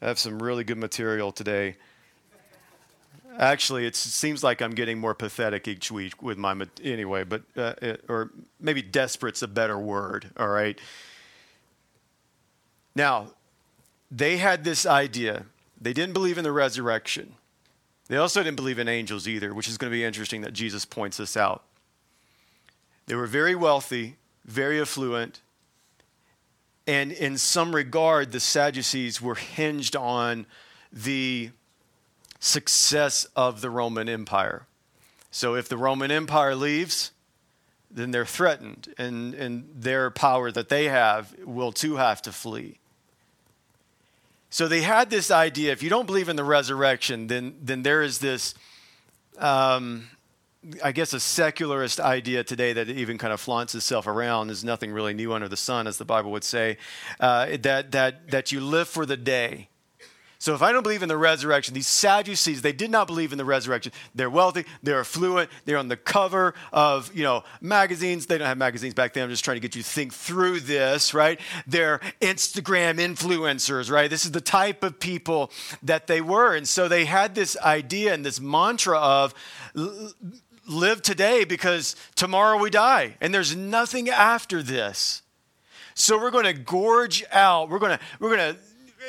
I 0.00 0.08
have 0.08 0.18
some 0.18 0.42
really 0.42 0.62
good 0.62 0.78
material 0.78 1.32
today. 1.32 1.76
Actually, 3.38 3.86
it 3.86 3.96
seems 3.96 4.42
like 4.42 4.62
I'm 4.62 4.74
getting 4.74 4.98
more 4.98 5.14
pathetic 5.14 5.68
each 5.68 5.90
week 5.90 6.22
with 6.22 6.38
my 6.38 6.54
anyway, 6.82 7.24
but 7.24 7.42
uh, 7.56 7.74
or 8.08 8.30
maybe 8.60 8.82
desperate's 8.82 9.42
a 9.42 9.48
better 9.48 9.78
word. 9.78 10.30
All 10.36 10.48
right. 10.48 10.78
Now, 12.94 13.28
they 14.10 14.38
had 14.38 14.64
this 14.64 14.86
idea. 14.86 15.46
They 15.78 15.92
didn't 15.92 16.14
believe 16.14 16.38
in 16.38 16.44
the 16.44 16.52
resurrection. 16.52 17.34
They 18.08 18.16
also 18.16 18.42
didn't 18.42 18.56
believe 18.56 18.78
in 18.78 18.88
angels 18.88 19.26
either, 19.26 19.52
which 19.52 19.68
is 19.68 19.76
going 19.76 19.90
to 19.90 19.94
be 19.94 20.04
interesting 20.04 20.40
that 20.42 20.52
Jesus 20.52 20.84
points 20.84 21.16
this 21.16 21.36
out. 21.36 21.64
They 23.06 23.14
were 23.14 23.26
very 23.26 23.54
wealthy, 23.54 24.16
very 24.44 24.80
affluent, 24.80 25.40
And 26.86 27.10
in 27.10 27.36
some 27.36 27.74
regard, 27.74 28.32
the 28.32 28.40
Sadducees 28.40 29.20
were 29.20 29.34
hinged 29.34 29.96
on 29.96 30.46
the 30.92 31.50
success 32.38 33.26
of 33.34 33.60
the 33.60 33.70
Roman 33.70 34.08
Empire. 34.08 34.66
So 35.30 35.56
if 35.56 35.68
the 35.68 35.76
Roman 35.76 36.10
Empire 36.10 36.54
leaves, 36.54 37.10
then 37.90 38.12
they're 38.12 38.24
threatened, 38.26 38.94
and, 38.98 39.34
and 39.34 39.68
their 39.74 40.10
power 40.10 40.52
that 40.52 40.68
they 40.68 40.84
have 40.84 41.34
will 41.44 41.72
too 41.72 41.96
have 41.96 42.22
to 42.22 42.32
flee. 42.32 42.78
So 44.48 44.68
they 44.68 44.82
had 44.82 45.10
this 45.10 45.30
idea 45.30 45.72
if 45.72 45.82
you 45.82 45.90
don't 45.90 46.06
believe 46.06 46.28
in 46.28 46.36
the 46.36 46.44
resurrection, 46.44 47.26
then, 47.26 47.56
then 47.60 47.82
there 47.82 48.02
is 48.02 48.18
this, 48.18 48.54
um, 49.38 50.08
I 50.82 50.92
guess, 50.92 51.12
a 51.12 51.20
secularist 51.20 52.00
idea 52.00 52.44
today 52.44 52.72
that 52.72 52.88
even 52.88 53.18
kind 53.18 53.32
of 53.32 53.40
flaunts 53.40 53.74
itself 53.74 54.06
around. 54.06 54.50
is 54.50 54.64
nothing 54.64 54.92
really 54.92 55.14
new 55.14 55.32
under 55.32 55.48
the 55.48 55.56
sun, 55.56 55.86
as 55.86 55.98
the 55.98 56.04
Bible 56.04 56.30
would 56.32 56.44
say, 56.44 56.78
uh, 57.20 57.56
that, 57.62 57.92
that, 57.92 58.30
that 58.30 58.52
you 58.52 58.60
live 58.60 58.88
for 58.88 59.06
the 59.06 59.16
day 59.16 59.68
so 60.38 60.54
if 60.54 60.62
I 60.62 60.70
don't 60.70 60.82
believe 60.82 61.02
in 61.02 61.08
the 61.08 61.16
resurrection, 61.16 61.74
these 61.74 61.88
Sadducees, 61.88 62.60
they 62.60 62.72
did 62.72 62.90
not 62.90 63.06
believe 63.06 63.32
in 63.32 63.38
the 63.38 63.44
resurrection. 63.44 63.92
They're 64.14 64.30
wealthy, 64.30 64.64
they're 64.82 65.00
affluent, 65.00 65.50
they're 65.64 65.78
on 65.78 65.88
the 65.88 65.96
cover 65.96 66.54
of, 66.72 67.14
you 67.14 67.22
know, 67.22 67.42
magazines. 67.60 68.26
They 68.26 68.36
don't 68.36 68.46
have 68.46 68.58
magazines 68.58 68.92
back 68.92 69.14
then. 69.14 69.24
I'm 69.24 69.30
just 69.30 69.44
trying 69.44 69.56
to 69.56 69.60
get 69.60 69.74
you 69.74 69.82
to 69.82 69.88
think 69.88 70.12
through 70.12 70.60
this, 70.60 71.14
right? 71.14 71.40
They're 71.66 72.00
Instagram 72.20 72.98
influencers, 72.98 73.90
right? 73.90 74.10
This 74.10 74.24
is 74.24 74.32
the 74.32 74.40
type 74.40 74.84
of 74.84 75.00
people 75.00 75.50
that 75.82 76.06
they 76.06 76.20
were. 76.20 76.54
And 76.54 76.68
so 76.68 76.86
they 76.86 77.06
had 77.06 77.34
this 77.34 77.56
idea 77.58 78.12
and 78.12 78.24
this 78.24 78.40
mantra 78.40 78.98
of 78.98 79.34
live 80.66 81.02
today 81.02 81.44
because 81.44 81.96
tomorrow 82.14 82.58
we 82.58 82.70
die 82.70 83.16
and 83.20 83.32
there's 83.32 83.54
nothing 83.54 84.08
after 84.08 84.62
this. 84.62 85.22
So 85.94 86.18
we're 86.18 86.30
going 86.30 86.44
to 86.44 86.52
gorge 86.52 87.24
out. 87.32 87.70
We're 87.70 87.78
going 87.78 87.96
to 87.96 88.04
we're 88.20 88.36
going 88.36 88.54
to 88.54 88.60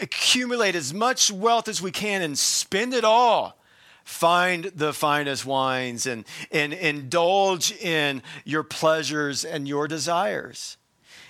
accumulate 0.02 0.76
as 0.76 0.94
much 0.94 1.32
wealth 1.32 1.68
as 1.68 1.82
we 1.82 1.92
can 1.92 2.22
and 2.22 2.38
spend 2.38 2.94
it 2.94 3.04
all. 3.04 3.58
Find 4.04 4.66
the 4.66 4.94
finest 4.94 5.46
wines 5.46 6.06
and, 6.06 6.24
and 6.50 6.72
indulge 6.72 7.74
in 7.74 8.24
your 8.46 8.64
pleasures 8.64 9.44
and 9.44 9.68
your 9.68 9.88
desires. 9.88 10.78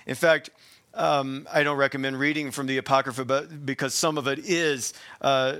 In 0.06 0.14
fact, 0.14 0.50
um, 0.94 1.48
I 1.52 1.64
don't 1.64 1.76
recommend 1.76 2.20
reading 2.20 2.52
from 2.52 2.66
the 2.66 2.78
Apocrypha, 2.78 3.24
but 3.24 3.66
because 3.66 3.94
some 3.94 4.16
of 4.16 4.28
it 4.28 4.38
is, 4.38 4.94
uh, 5.20 5.56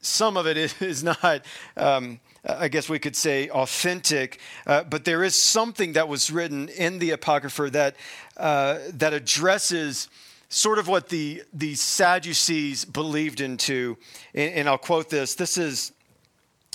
some 0.00 0.36
of 0.36 0.46
it 0.46 0.56
is 0.80 1.02
not. 1.02 1.44
Um, 1.76 2.20
I 2.46 2.68
guess 2.68 2.88
we 2.88 2.98
could 2.98 3.16
say 3.16 3.48
authentic, 3.50 4.38
uh, 4.66 4.84
but 4.84 5.04
there 5.04 5.24
is 5.24 5.34
something 5.34 5.94
that 5.94 6.08
was 6.08 6.30
written 6.30 6.68
in 6.68 7.00
the 7.00 7.10
Apocrypha 7.10 7.70
that 7.70 7.96
uh, 8.36 8.78
that 8.92 9.12
addresses 9.12 10.08
sort 10.48 10.78
of 10.78 10.88
what 10.88 11.08
the, 11.08 11.42
the 11.52 11.74
Sadducees 11.74 12.84
believed 12.84 13.40
into. 13.40 13.96
And, 14.34 14.54
and 14.54 14.68
I'll 14.68 14.78
quote 14.78 15.10
this. 15.10 15.34
This 15.34 15.58
is 15.58 15.92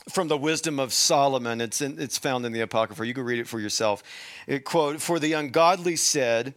from 0.09 0.27
the 0.27 0.37
wisdom 0.37 0.79
of 0.79 0.93
Solomon. 0.93 1.61
It's, 1.61 1.81
in, 1.81 1.99
it's 1.99 2.17
found 2.17 2.45
in 2.45 2.51
the 2.51 2.61
Apocrypha. 2.61 3.05
You 3.05 3.13
can 3.13 3.23
read 3.23 3.39
it 3.39 3.47
for 3.47 3.59
yourself. 3.59 4.03
It 4.47 4.65
quote, 4.65 5.01
For 5.01 5.19
the 5.19 5.33
ungodly 5.33 5.95
said, 5.95 6.53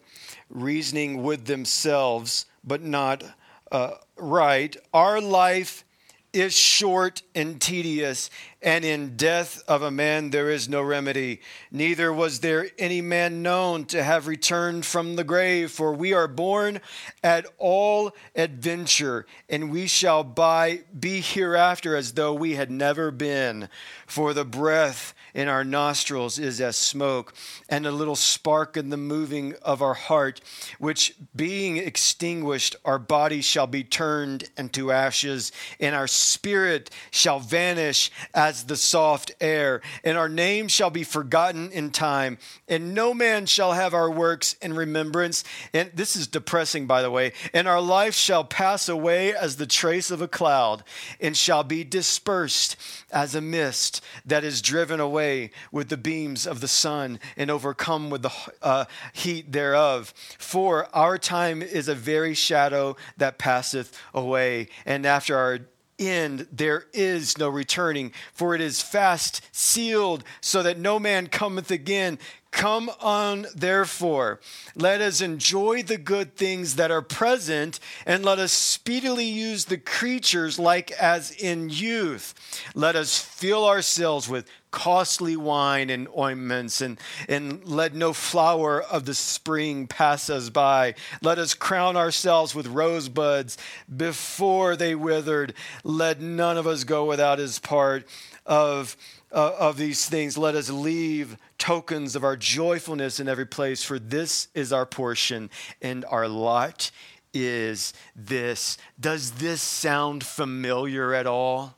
reasoning 0.51 1.23
with 1.23 1.47
themselves, 1.47 2.47
but 2.65 2.83
not 2.83 3.23
uh, 3.71 3.93
right, 4.17 4.77
our 4.93 5.21
life 5.21 5.85
is 6.33 6.57
short 6.57 7.23
and 7.35 7.61
tedious, 7.61 8.29
and 8.65 8.83
in 8.83 9.15
death 9.15 9.63
of 9.69 9.83
a 9.83 9.91
man 9.91 10.31
there 10.31 10.51
is 10.51 10.71
no 10.71 10.81
remedy. 10.81 11.43
Neither 11.71 12.11
was 12.11 12.41
there 12.41 12.71
any 12.79 13.03
man 13.03 13.43
known 13.43 13.85
to 13.87 14.03
have 14.03 14.27
returned 14.27 14.87
from 14.87 15.17
the 15.17 15.23
grave, 15.23 15.71
for 15.71 15.93
we 15.93 16.15
are 16.15 16.27
born 16.27 16.81
at 17.23 17.47
all 17.59 18.13
adventure, 18.35 19.27
and 19.51 19.71
we 19.71 19.87
shall 19.87 20.25
by 20.25 20.81
be 20.99 21.21
hereafter 21.21 21.95
as 21.95 22.15
though 22.15 22.33
we 22.33 22.55
had 22.55 22.71
never 22.71 23.11
been. 23.11 23.69
For 24.07 24.33
the 24.33 24.47
breath 24.47 25.15
in 25.35 25.49
our 25.49 25.65
nostrils 25.65 26.39
is 26.39 26.61
as 26.61 26.77
smoke, 26.77 27.35
and 27.69 27.85
a 27.85 27.93
little 27.93 28.17
spark 28.17 28.77
in 28.77 28.89
the 28.89 28.97
moving 28.97 29.55
of 29.63 29.83
our 29.83 29.95
heart, 29.95 30.41
which 30.79 31.15
being 31.35 31.77
extinguished, 31.77 32.77
our 32.85 32.99
body 32.99 33.43
shall 33.43 33.67
be 33.67 33.83
turned 33.83 34.45
into 34.57 34.93
ashes, 34.93 35.53
and 35.81 35.95
our 35.95 36.07
spirit 36.07 36.89
shall 37.11 37.41
vanish 37.41 38.11
as 38.33 38.54
the 38.63 38.77
soft 38.77 39.33
air, 39.41 39.83
and 40.05 40.17
our 40.17 40.29
name 40.29 40.69
shall 40.69 40.91
be 40.91 41.03
forgotten 41.03 41.73
in 41.73 41.91
time, 41.91 42.39
and 42.69 42.95
no 42.95 43.13
man 43.13 43.47
shall 43.47 43.73
have 43.73 43.93
our 43.93 44.11
works 44.11 44.55
in 44.63 44.73
remembrance. 44.73 45.43
And 45.73 45.91
this 45.93 46.15
is 46.15 46.29
depressing, 46.29 46.87
by 46.87 47.03
the 47.03 47.11
way, 47.11 47.33
and 47.53 47.67
our 47.67 47.81
life 47.81 48.15
shall 48.15 48.45
pass 48.45 48.89
away 48.89 49.35
as 49.35 49.57
the 49.57 49.67
trace 49.67 50.11
of 50.11 50.23
a 50.23 50.29
cloud, 50.29 50.85
and 51.21 51.37
shall 51.37 51.65
be 51.65 51.83
dispersed 51.83 52.77
as 53.11 53.35
a 53.35 53.41
mist 53.41 54.01
that 54.25 54.45
is 54.45 54.63
driven 54.63 55.01
away 55.01 55.51
with 55.73 55.89
the 55.89 55.97
beams 55.97 56.47
of 56.47 56.61
the 56.61 56.69
sun 56.69 57.19
and 57.37 57.51
overcome 57.51 58.11
with 58.11 58.23
the 58.23 58.33
uh, 58.63 58.85
heat 59.13 59.51
thereof. 59.51 60.15
For 60.39 60.89
our 60.95 61.19
time 61.19 61.63
is 61.63 61.89
a 61.89 61.95
very 61.95 62.35
shadow 62.35 62.97
that 63.17 63.39
passeth 63.39 64.01
away, 64.13 64.69
and 64.87 65.05
after 65.05 65.37
our 65.37 65.61
end 65.99 66.47
there 66.53 66.87
is 66.93 67.39
no 67.39 67.49
returning, 67.49 68.13
for 68.33 68.55
it 68.55 68.61
is 68.61 68.83
fast 68.83 69.41
sealed, 69.53 70.25
so 70.41 70.63
that 70.63 70.79
no 70.79 70.99
man 70.99 71.27
cometh 71.27 71.71
again. 71.71 72.19
Come 72.55 72.89
on, 73.01 73.47
therefore, 73.53 74.39
let 74.77 75.01
us 75.01 75.21
enjoy 75.21 75.83
the 75.83 75.99
good 75.99 76.37
things 76.37 76.77
that 76.77 76.93
are 76.93 77.03
present, 77.03 77.81
and 78.07 78.25
let 78.25 78.39
us 78.39 78.53
speedily 78.53 79.25
use 79.25 79.65
the 79.65 79.77
creatures 79.77 80.57
like 80.57 80.93
as 80.93 81.33
in 81.33 81.69
youth. 81.69 82.33
Let 82.77 82.95
us 82.95 83.19
fill 83.19 83.67
ourselves 83.67 84.29
with 84.29 84.49
costly 84.71 85.37
wine 85.37 85.91
and 85.91 86.07
ointments, 86.17 86.81
and, 86.81 87.01
and 87.29 87.65
let 87.65 87.93
no 87.93 88.13
flower 88.13 88.81
of 88.81 89.05
the 89.05 89.15
spring 89.15 89.89
pass 89.89 90.31
us 90.31 90.49
by. 90.49 90.95
Let 91.23 91.41
us 91.41 91.55
crown 91.55 91.97
ourselves 91.97 92.55
with 92.55 92.69
rosebuds 92.69 93.59
before 93.95 94.77
they 94.77 94.95
withered. 94.95 95.55
Let 95.83 96.21
none 96.21 96.57
of 96.57 96.69
us 96.69 96.85
go 96.85 97.05
without 97.05 97.41
his 97.41 97.59
part 97.59 98.07
of 98.47 98.97
uh, 99.35 99.57
of 99.59 99.77
these 99.77 100.09
things, 100.09 100.39
let 100.39 100.55
us 100.55 100.71
leave 100.71 101.37
tokens 101.59 102.15
of 102.15 102.23
our 102.23 102.37
joyfulness 102.37 103.19
in 103.19 103.29
every 103.29 103.47
place, 103.47 103.83
for 103.83 103.99
this 103.99 104.49
is 104.55 104.73
our 104.73 104.87
portion 104.87 105.51
and 105.83 106.05
our 106.07 106.29
lot 106.29 106.91
is 107.35 107.93
this. 108.15 108.79
Does 108.99 109.33
this 109.33 109.61
sound 109.61 110.25
familiar 110.25 111.13
at 111.13 111.27
all? 111.27 111.75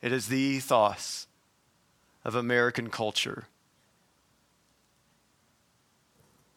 It 0.00 0.12
is 0.12 0.28
the 0.28 0.38
ethos 0.38 1.26
of 2.24 2.36
American 2.36 2.88
culture. 2.88 3.46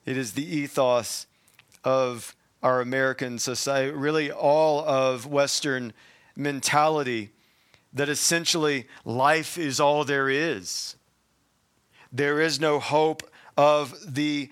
It 0.06 0.16
is 0.16 0.32
the 0.32 0.44
ethos 0.44 1.26
of 1.82 2.36
our 2.62 2.80
American 2.80 3.38
society, 3.38 3.90
really 3.90 4.30
all 4.30 4.86
of 4.86 5.26
Western 5.26 5.92
mentality 6.36 7.30
that 7.94 8.08
essentially 8.08 8.86
life 9.04 9.56
is 9.56 9.80
all 9.80 10.04
there 10.04 10.28
is. 10.28 10.96
There 12.12 12.40
is 12.40 12.60
no 12.60 12.80
hope 12.80 13.22
of 13.56 14.14
the, 14.14 14.50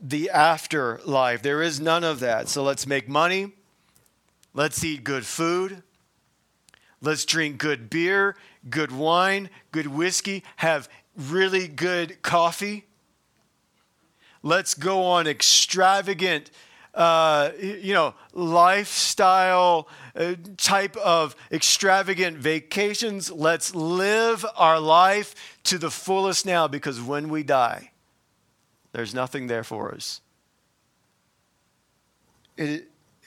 the 0.00 0.30
afterlife. 0.30 1.42
There 1.42 1.62
is 1.62 1.80
none 1.80 2.04
of 2.04 2.20
that. 2.20 2.48
So 2.48 2.62
let's 2.62 2.86
make 2.86 3.08
money. 3.08 3.52
Let's 4.54 4.84
eat 4.84 5.02
good 5.02 5.24
food. 5.24 5.82
Let's 7.00 7.24
drink 7.24 7.58
good 7.58 7.90
beer, 7.90 8.36
good 8.70 8.92
wine, 8.92 9.50
good 9.72 9.88
whiskey, 9.88 10.44
have 10.56 10.88
really 11.16 11.66
good 11.66 12.22
coffee. 12.22 12.84
Let's 14.42 14.74
go 14.74 15.02
on 15.02 15.26
extravagant 15.26 16.50
uh, 16.94 17.50
you 17.58 17.94
know, 17.94 18.14
lifestyle 18.32 19.88
uh, 20.14 20.34
type 20.56 20.96
of 20.96 21.34
extravagant 21.50 22.36
vacations. 22.36 23.30
Let's 23.30 23.74
live 23.74 24.44
our 24.56 24.78
life 24.78 25.58
to 25.64 25.78
the 25.78 25.90
fullest 25.90 26.44
now 26.44 26.68
because 26.68 27.00
when 27.00 27.28
we 27.28 27.42
die, 27.42 27.92
there's 28.92 29.14
nothing 29.14 29.46
there 29.46 29.64
for 29.64 29.94
us. 29.94 30.20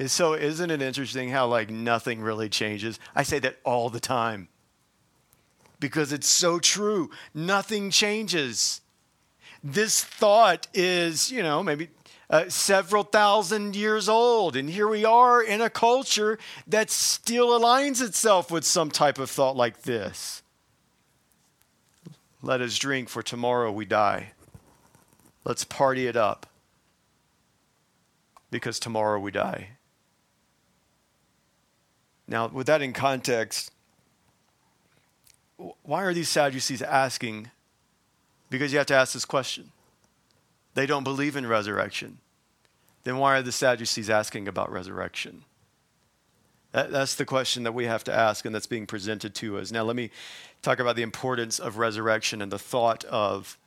So 0.06 0.34
isn't 0.34 0.70
it 0.70 0.82
interesting 0.82 1.30
how 1.30 1.48
like 1.48 1.70
nothing 1.70 2.22
really 2.22 2.50
changes? 2.50 3.00
I 3.16 3.24
say 3.24 3.40
that 3.40 3.58
all 3.66 3.90
the 3.90 4.00
time 4.00 4.50
because 5.80 6.14
it's 6.14 6.28
so 6.28 6.60
true. 6.60 7.10
Nothing 7.34 7.90
changes. 7.90 8.82
This 9.64 10.04
thought 10.04 10.68
is, 10.74 11.32
you 11.32 11.42
know, 11.42 11.64
maybe 11.64 11.90
uh, 12.30 12.50
several 12.50 13.04
thousand 13.04 13.76
years 13.76 14.10
old. 14.10 14.56
And 14.56 14.70
here 14.70 14.88
we 14.88 15.06
are 15.06 15.42
in 15.44 15.62
a 15.62 15.70
culture 15.70 16.38
that 16.68 16.90
still 16.90 17.50
aligns 17.50 18.02
itself 18.02 18.50
with 18.52 18.66
some 18.66 18.90
type 18.92 19.20
of 19.20 19.30
thought 19.30 19.56
like 19.56 19.84
this. 19.84 20.42
Let 22.42 22.62
us 22.62 22.78
drink, 22.78 23.10
for 23.10 23.24
tomorrow 23.24 23.72
we 23.72 23.86
die. 23.86 24.32
Let's 25.44 25.64
party 25.64 26.08
it 26.08 26.16
up. 26.16 26.48
because 28.56 28.80
tomorrow 28.80 29.20
we 29.20 29.32
die. 29.32 29.72
Now, 32.26 32.48
with 32.48 32.68
that 32.68 32.82
in 32.82 32.94
context, 32.94 33.70
why 35.84 36.04
are 36.04 36.14
these 36.14 36.30
Sadducees 36.30 36.82
asking? 36.82 37.52
Because 38.50 38.72
you 38.72 38.78
have 38.78 38.88
to 38.88 38.96
ask 38.96 39.14
this 39.14 39.26
question. 39.26 39.72
They 40.76 40.86
don't 40.86 41.04
believe 41.04 41.36
in 41.36 41.48
resurrection. 41.48 42.20
Then 43.04 43.18
why 43.18 43.38
are 43.38 43.42
the 43.42 43.52
Sadducees 43.52 44.10
asking 44.10 44.48
about 44.48 44.72
resurrection? 44.72 45.44
That, 46.74 46.92
that's 46.92 47.16
the 47.16 47.26
question 47.26 47.64
that 47.64 47.74
we 47.74 47.86
have 47.86 48.04
to 48.04 48.14
ask 48.14 48.46
and 48.46 48.54
that's 48.54 48.68
being 48.68 48.86
presented 48.86 49.34
to 49.36 49.58
us. 49.58 49.72
Now, 49.72 49.84
let 49.84 49.96
me 49.96 50.12
talk 50.62 50.80
about 50.80 50.96
the 50.96 51.02
importance 51.02 51.58
of 51.58 51.78
resurrection 51.78 52.42
and 52.42 52.52
the 52.52 52.60
thought 52.60 53.04
of 53.06 53.58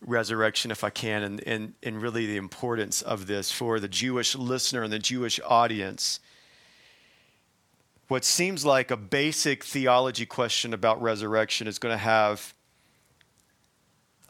resurrection, 0.00 0.70
if 0.70 0.82
I 0.82 0.90
can, 0.90 1.22
and, 1.22 1.42
and, 1.46 1.74
and 1.82 2.02
really 2.02 2.26
the 2.26 2.36
importance 2.38 3.02
of 3.02 3.26
this 3.26 3.52
for 3.52 3.78
the 3.78 3.88
Jewish 3.88 4.34
listener 4.34 4.82
and 4.82 4.92
the 4.92 4.98
Jewish 4.98 5.38
audience. 5.46 6.18
What 8.08 8.24
seems 8.24 8.64
like 8.64 8.90
a 8.90 8.96
basic 8.96 9.62
theology 9.62 10.26
question 10.26 10.74
about 10.74 11.00
resurrection 11.00 11.68
is 11.68 11.78
going 11.78 11.92
to 11.92 11.98
have, 11.98 12.54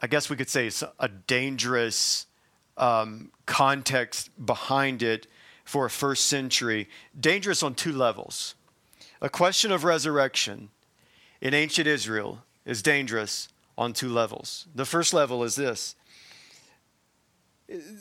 I 0.01 0.07
guess 0.07 0.29
we 0.29 0.35
could 0.35 0.49
say, 0.49 0.67
it's 0.67 0.83
a 0.99 1.07
dangerous 1.07 2.25
um, 2.77 3.31
context 3.45 4.29
behind 4.43 5.03
it 5.03 5.27
for 5.63 5.85
a 5.85 5.89
first 5.89 6.25
century, 6.25 6.89
dangerous 7.17 7.61
on 7.61 7.75
two 7.75 7.91
levels. 7.91 8.55
A 9.21 9.29
question 9.29 9.71
of 9.71 9.83
resurrection 9.83 10.69
in 11.39 11.53
ancient 11.53 11.87
Israel 11.87 12.43
is 12.65 12.81
dangerous 12.81 13.49
on 13.77 13.93
two 13.93 14.09
levels. 14.09 14.67
The 14.73 14.85
first 14.85 15.13
level 15.13 15.43
is 15.43 15.55
this 15.55 15.95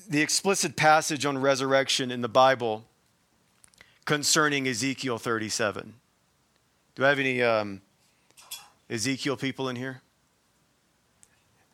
the 0.09 0.21
explicit 0.21 0.75
passage 0.75 1.25
on 1.25 1.38
resurrection 1.38 2.11
in 2.11 2.23
the 2.23 2.28
Bible 2.28 2.85
concerning 4.04 4.66
Ezekiel 4.66 5.16
37. 5.19 5.95
Do 6.97 7.04
I 7.04 7.09
have 7.09 7.21
any 7.21 7.40
um, 7.40 7.80
Ezekiel 8.88 9.37
people 9.37 9.69
in 9.69 9.76
here? 9.76 10.02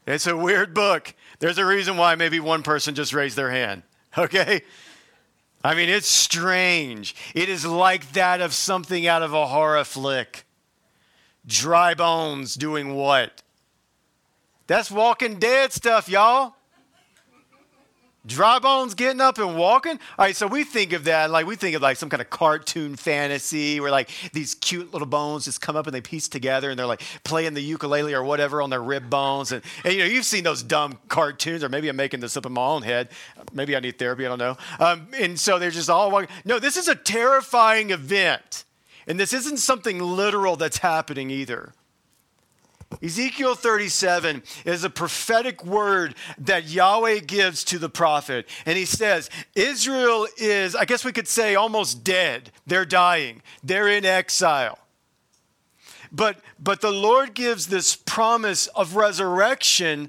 It's 0.07 0.27
a 0.27 0.37
weird 0.37 0.73
book. 0.73 1.15
There's 1.41 1.59
a 1.59 1.67
reason 1.67 1.97
why 1.97 2.15
maybe 2.15 2.39
one 2.41 2.63
person 2.63 2.95
just 2.95 3.13
raised 3.13 3.37
their 3.37 3.51
hand, 3.51 3.83
okay? 4.19 4.63
I 5.65 5.75
mean, 5.75 5.89
it's 5.89 6.09
strange. 6.09 7.17
It 7.35 7.49
is 7.49 7.67
like 7.67 8.13
that 8.13 8.41
of 8.41 8.55
something 8.55 9.07
out 9.07 9.23
of 9.23 9.33
a 9.33 9.49
horror 9.49 9.85
flick. 9.85 10.45
Dry 11.45 11.95
bones 11.95 12.55
doing 12.55 12.95
what? 12.95 13.43
That's 14.69 14.91
walking 14.91 15.39
dead 15.39 15.73
stuff, 15.73 16.09
y'all. 16.09 16.55
Dry 18.27 18.59
bones 18.59 18.95
getting 18.95 19.21
up 19.21 19.39
and 19.39 19.57
walking. 19.57 19.93
All 20.19 20.25
right, 20.25 20.35
so 20.35 20.49
we 20.49 20.65
think 20.65 20.93
of 20.93 21.05
that 21.05 21.31
like 21.31 21.47
we 21.47 21.55
think 21.55 21.77
of 21.77 21.83
like 21.83 21.97
some 21.97 22.09
kind 22.09 22.21
of 22.21 22.29
cartoon 22.29 22.97
fantasy 22.97 23.79
where 23.79 23.91
like 23.91 24.11
these 24.33 24.57
cute 24.57 24.93
little 24.93 25.07
bones 25.07 25.45
just 25.45 25.61
come 25.61 25.77
up 25.77 25.87
and 25.87 25.95
they 25.95 26.01
piece 26.01 26.27
together 26.27 26.71
and 26.71 26.79
they're 26.79 26.87
like 26.87 27.03
playing 27.23 27.55
the 27.55 27.63
ukulele 27.63 28.15
or 28.15 28.25
whatever 28.25 28.61
on 28.61 28.71
their 28.71 28.83
rib 28.83 29.09
bones. 29.09 29.53
And, 29.53 29.63
and 29.85 29.95
you 29.95 30.01
know, 30.01 30.07
you've 30.07 30.25
seen 30.25 30.43
those 30.43 30.63
dumb 30.63 30.99
cartoons, 31.09 31.63
or 31.63 31.69
maybe 31.69 31.89
I'm 31.89 31.97
making 31.97 32.21
this 32.21 32.37
up 32.37 32.47
in 32.47 32.53
my 32.53 32.67
own 32.67 32.83
head. 32.83 33.11
Maybe 33.53 33.77
I 33.77 33.81
need 33.81 33.99
therapy, 33.99 34.27
I 34.27 34.29
don't 34.29 34.39
know. 34.39 34.57
Um, 34.81 35.09
and 35.17 35.39
so 35.39 35.59
they're 35.61 35.71
just 35.71 35.89
all 35.89 36.11
walking. 36.11 36.29
No, 36.45 36.59
this 36.59 36.77
is 36.77 36.89
a 36.89 36.97
terrifying 36.97 37.91
event. 37.91 38.65
And 39.07 39.21
this 39.21 39.33
isn't 39.33 39.59
something 39.59 40.01
literal 40.01 40.57
that's 40.57 40.79
happening 40.79 41.31
either. 41.31 41.73
Ezekiel 43.03 43.55
37 43.55 44.43
is 44.65 44.85
a 44.85 44.91
prophetic 44.91 45.65
word 45.65 46.15
that 46.39 46.69
Yahweh 46.69 47.21
gives 47.21 47.65
to 47.65 47.79
the 47.79 47.89
prophet. 47.89 48.49
And 48.65 48.79
he 48.79 48.85
says, 48.85 49.31
Israel 49.55 50.27
is, 50.37 50.75
I 50.75 50.85
guess 50.85 51.05
we 51.05 51.13
could 51.13 51.29
say, 51.29 51.55
almost 51.55 52.05
dead. 52.05 52.51
They're 52.67 52.85
dying, 52.85 53.43
they're 53.63 53.89
in 53.89 54.05
exile. 54.05 54.79
But, 56.13 56.39
but 56.59 56.81
the 56.81 56.93
Lord 56.93 57.35
gives 57.35 57.67
this 57.67 57.97
promise 57.97 58.69
of 58.69 58.97
resurrection 58.97 60.09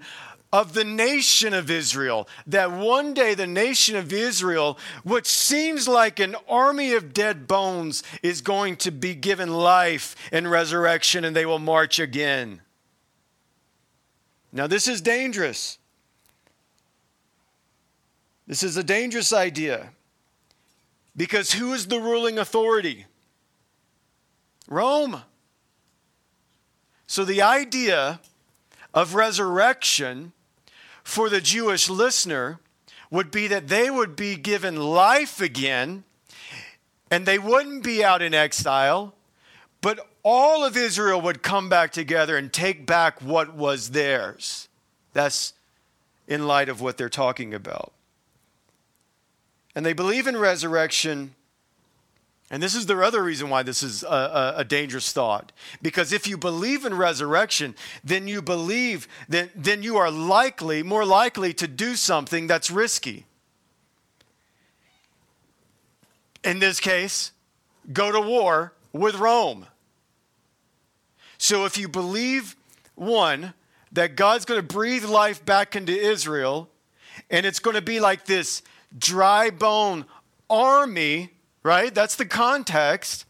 of 0.53 0.73
the 0.73 0.85
nation 0.85 1.53
of 1.53 1.69
Israel. 1.69 2.27
That 2.45 2.71
one 2.71 3.13
day 3.13 3.33
the 3.33 3.47
nation 3.47 3.95
of 3.95 4.13
Israel, 4.13 4.77
which 5.03 5.27
seems 5.27 5.87
like 5.87 6.19
an 6.19 6.35
army 6.47 6.93
of 6.93 7.13
dead 7.13 7.47
bones, 7.47 8.03
is 8.23 8.41
going 8.41 8.77
to 8.77 8.91
be 8.91 9.15
given 9.15 9.51
life 9.51 10.15
and 10.31 10.49
resurrection 10.49 11.25
and 11.25 11.35
they 11.35 11.45
will 11.45 11.59
march 11.59 11.99
again. 11.99 12.61
Now, 14.51 14.67
this 14.67 14.87
is 14.87 15.01
dangerous. 15.01 15.77
This 18.47 18.63
is 18.63 18.77
a 18.77 18.83
dangerous 18.83 19.33
idea 19.33 19.89
because 21.15 21.53
who 21.53 21.73
is 21.73 21.87
the 21.87 21.99
ruling 21.99 22.39
authority? 22.39 23.05
Rome. 24.69 25.21
So, 27.07 27.25
the 27.25 27.41
idea 27.41 28.19
of 28.93 29.15
resurrection 29.15 30.31
for 31.03 31.29
the 31.29 31.41
Jewish 31.41 31.89
listener 31.89 32.59
would 33.09 33.31
be 33.31 33.47
that 33.47 33.67
they 33.67 33.89
would 33.89 34.15
be 34.15 34.35
given 34.35 34.75
life 34.75 35.41
again 35.41 36.03
and 37.09 37.25
they 37.25 37.39
wouldn't 37.39 37.83
be 37.83 38.03
out 38.03 38.21
in 38.21 38.33
exile, 38.33 39.13
but 39.81 40.05
all 40.29 40.65
of 40.65 40.75
Israel 40.75 41.21
would 41.21 41.41
come 41.41 41.69
back 41.69 41.93
together 41.93 42.35
and 42.35 42.51
take 42.51 42.85
back 42.85 43.21
what 43.21 43.55
was 43.55 43.91
theirs. 43.91 44.67
That's 45.13 45.53
in 46.27 46.45
light 46.45 46.67
of 46.67 46.81
what 46.81 46.97
they're 46.97 47.07
talking 47.07 47.53
about. 47.53 47.93
And 49.73 49.85
they 49.85 49.93
believe 49.93 50.27
in 50.27 50.35
resurrection. 50.35 51.33
And 52.51 52.61
this 52.61 52.75
is 52.75 52.87
the 52.87 52.99
other 52.99 53.23
reason 53.23 53.49
why 53.49 53.63
this 53.63 53.81
is 53.81 54.03
a, 54.03 54.07
a, 54.07 54.53
a, 54.57 54.63
dangerous 54.65 55.13
thought. 55.13 55.53
Because 55.81 56.11
if 56.11 56.27
you 56.27 56.37
believe 56.37 56.83
in 56.83 56.93
resurrection, 56.93 57.73
then 58.03 58.27
you 58.27 58.41
believe, 58.41 59.07
that 59.29 59.51
then 59.55 59.81
you 59.81 59.95
are 59.95 60.11
likely, 60.11 60.83
more 60.83 61.05
likely 61.05 61.53
to 61.53 61.69
do 61.69 61.95
something 61.95 62.47
that's 62.47 62.69
risky. 62.69 63.23
In 66.43 66.59
this 66.59 66.81
case, 66.81 67.31
go 67.93 68.11
to 68.11 68.19
war 68.19 68.73
with 68.91 69.15
Rome. 69.15 69.67
So 71.37 71.65
if 71.65 71.77
you 71.77 71.87
believe, 71.87 72.55
one, 72.95 73.53
that 73.91 74.15
God's 74.15 74.45
going 74.45 74.59
to 74.59 74.65
breathe 74.65 75.05
life 75.05 75.45
back 75.45 75.75
into 75.75 75.91
Israel, 75.91 76.69
and 77.29 77.45
it's 77.45 77.59
going 77.59 77.75
to 77.75 77.81
be 77.81 77.99
like 77.99 78.25
this 78.25 78.61
dry 78.97 79.49
bone 79.49 80.05
army, 80.49 81.31
right? 81.63 81.93
That's 81.93 82.15
the 82.15 82.25
context. 82.25 83.25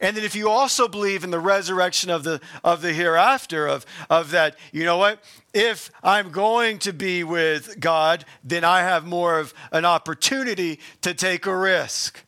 And 0.00 0.16
then 0.16 0.24
if 0.24 0.36
you 0.36 0.48
also 0.48 0.86
believe 0.86 1.24
in 1.24 1.30
the 1.30 1.40
resurrection 1.40 2.08
of 2.10 2.22
the 2.22 2.40
of 2.62 2.82
the 2.82 2.92
hereafter, 2.92 3.66
of, 3.66 3.84
of 4.08 4.30
that, 4.30 4.56
you 4.70 4.84
know 4.84 4.96
what? 4.96 5.22
If 5.52 5.90
I'm 6.04 6.30
going 6.30 6.78
to 6.80 6.92
be 6.92 7.24
with 7.24 7.80
God, 7.80 8.24
then 8.44 8.62
I 8.62 8.82
have 8.82 9.04
more 9.04 9.40
of 9.40 9.52
an 9.72 9.84
opportunity 9.84 10.78
to 11.00 11.14
take 11.14 11.46
a 11.46 11.56
risk. 11.56 12.22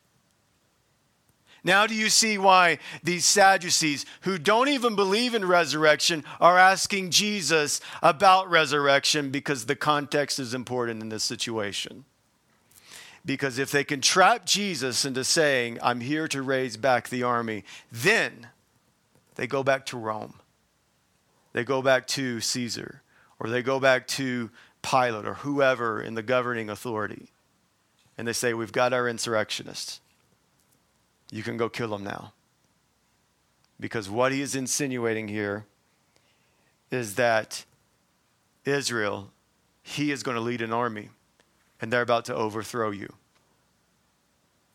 Now, 1.62 1.87
do 1.87 1.94
you 1.94 2.09
see 2.09 2.38
why 2.38 2.79
these 3.03 3.25
Sadducees, 3.25 4.07
who 4.23 4.38
don't 4.38 4.68
even 4.68 4.96
believe 4.96 5.35
in 5.35 5.46
resurrection, 5.46 6.25
are 6.40 6.59
asking 6.59 7.11
Jesus 7.11 7.81
about 8.03 8.51
resurrection 8.51 9.31
because 9.31 9.66
the 9.66 9.77
context 9.77 10.38
is 10.38 10.55
important 10.55 11.03
in 11.03 11.11
this 11.11 11.25
situation? 11.25 12.05
Because 13.27 13.59
if 13.59 13.70
they 13.70 13.85
can 13.85 14.01
trap 14.01 14.46
Jesus 14.46 15.05
into 15.05 15.25
saying, 15.25 15.79
I'm 15.83 16.01
here 16.01 16.27
to 16.29 16.40
raise 16.40 16.79
back 16.79 17.09
the 17.09 17.23
army, 17.23 17.64
then 17.92 18.49
they 19.35 19.46
go 19.46 19.62
back 19.62 19.85
to 19.87 19.99
Rome. 19.99 20.35
They 21.53 21.64
go 21.64 21.83
back 21.83 22.07
to 22.09 22.40
Caesar, 22.40 23.03
or 23.38 23.51
they 23.51 23.62
go 23.62 23.79
back 23.79 24.07
to 24.09 24.51
Pilate, 24.83 25.27
or 25.27 25.35
whoever 25.35 26.01
in 26.01 26.14
the 26.14 26.23
governing 26.23 26.70
authority. 26.70 27.29
And 28.16 28.27
they 28.27 28.33
say, 28.33 28.55
We've 28.55 28.73
got 28.73 28.92
our 28.92 29.09
insurrectionists 29.09 30.01
you 31.31 31.43
can 31.43 31.57
go 31.57 31.69
kill 31.69 31.95
him 31.95 32.05
now. 32.05 32.33
Because 33.79 34.11
what 34.11 34.33
he 34.33 34.43
is 34.43 34.55
insinuating 34.55 35.29
here 35.29 35.64
is 36.90 37.14
that 37.14 37.64
Israel, 38.64 39.31
he 39.83 40.11
is 40.11 40.23
going 40.23 40.35
to 40.35 40.40
lead 40.40 40.61
an 40.61 40.73
army 40.73 41.09
and 41.81 41.93
they're 41.93 42.03
about 42.03 42.27
to 42.27 42.35
overthrow 42.35 42.90
you. 42.90 43.14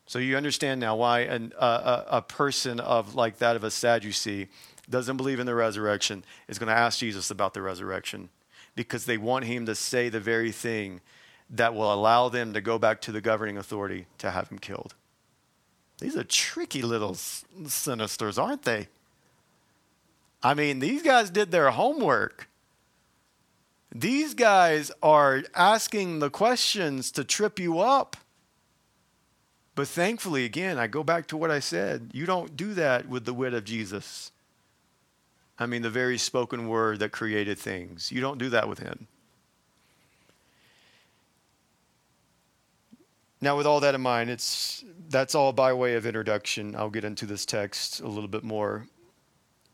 So 0.07 0.19
you 0.19 0.37
understand 0.37 0.79
now 0.79 0.95
why 0.95 1.21
an, 1.21 1.53
a, 1.59 2.03
a 2.07 2.21
person 2.21 2.79
of 2.79 3.15
like 3.15 3.39
that 3.39 3.55
of 3.55 3.63
a 3.63 3.71
Sadducee 3.71 4.47
doesn't 4.89 5.17
believe 5.17 5.39
in 5.39 5.45
the 5.45 5.55
resurrection 5.55 6.23
is 6.47 6.59
going 6.59 6.67
to 6.67 6.73
ask 6.73 6.99
Jesus 6.99 7.31
about 7.31 7.53
the 7.53 7.61
resurrection 7.61 8.29
because 8.75 9.05
they 9.05 9.17
want 9.17 9.45
him 9.45 9.65
to 9.65 9.73
say 9.73 10.09
the 10.09 10.19
very 10.19 10.51
thing 10.51 11.01
that 11.49 11.73
will 11.73 11.91
allow 11.93 12.29
them 12.29 12.53
to 12.53 12.61
go 12.61 12.77
back 12.77 13.01
to 13.01 13.11
the 13.11 13.21
governing 13.21 13.57
authority 13.57 14.05
to 14.19 14.31
have 14.31 14.49
him 14.49 14.59
killed. 14.59 14.93
These 15.99 16.17
are 16.17 16.23
tricky 16.23 16.81
little 16.81 17.13
sinisters, 17.13 18.41
aren't 18.41 18.63
they? 18.63 18.87
I 20.43 20.53
mean, 20.53 20.79
these 20.79 21.01
guys 21.01 21.29
did 21.29 21.51
their 21.51 21.71
homework. 21.71 22.49
These 23.93 24.33
guys 24.33 24.91
are 25.01 25.43
asking 25.55 26.19
the 26.19 26.29
questions 26.29 27.11
to 27.11 27.23
trip 27.23 27.59
you 27.59 27.79
up. 27.79 28.17
But 29.73 29.87
thankfully, 29.87 30.45
again, 30.45 30.77
I 30.77 30.87
go 30.87 31.03
back 31.03 31.27
to 31.27 31.37
what 31.37 31.51
I 31.51 31.59
said. 31.59 32.11
You 32.13 32.25
don't 32.25 32.55
do 32.55 32.73
that 32.73 33.09
with 33.09 33.25
the 33.25 33.33
wit 33.33 33.53
of 33.53 33.63
Jesus. 33.63 34.31
I 35.57 35.65
mean, 35.65 35.81
the 35.81 35.89
very 35.89 36.17
spoken 36.17 36.67
word 36.67 36.99
that 36.99 37.11
created 37.11 37.57
things. 37.57 38.11
You 38.11 38.21
don't 38.21 38.37
do 38.37 38.49
that 38.49 38.67
with 38.67 38.79
him. 38.79 39.07
Now, 43.45 43.55
with 43.55 43.67
all 43.67 43.79
that 43.81 43.93
in 43.93 44.01
mind, 44.01 44.31
it's 44.31 44.83
that's 45.07 45.35
all 45.35 45.53
by 45.53 45.71
way 45.71 45.93
of 45.93 46.07
introduction. 46.07 46.75
I'll 46.75 46.89
get 46.89 47.03
into 47.03 47.27
this 47.27 47.45
text 47.45 47.99
a 47.99 48.07
little 48.07 48.27
bit 48.27 48.43
more, 48.43 48.87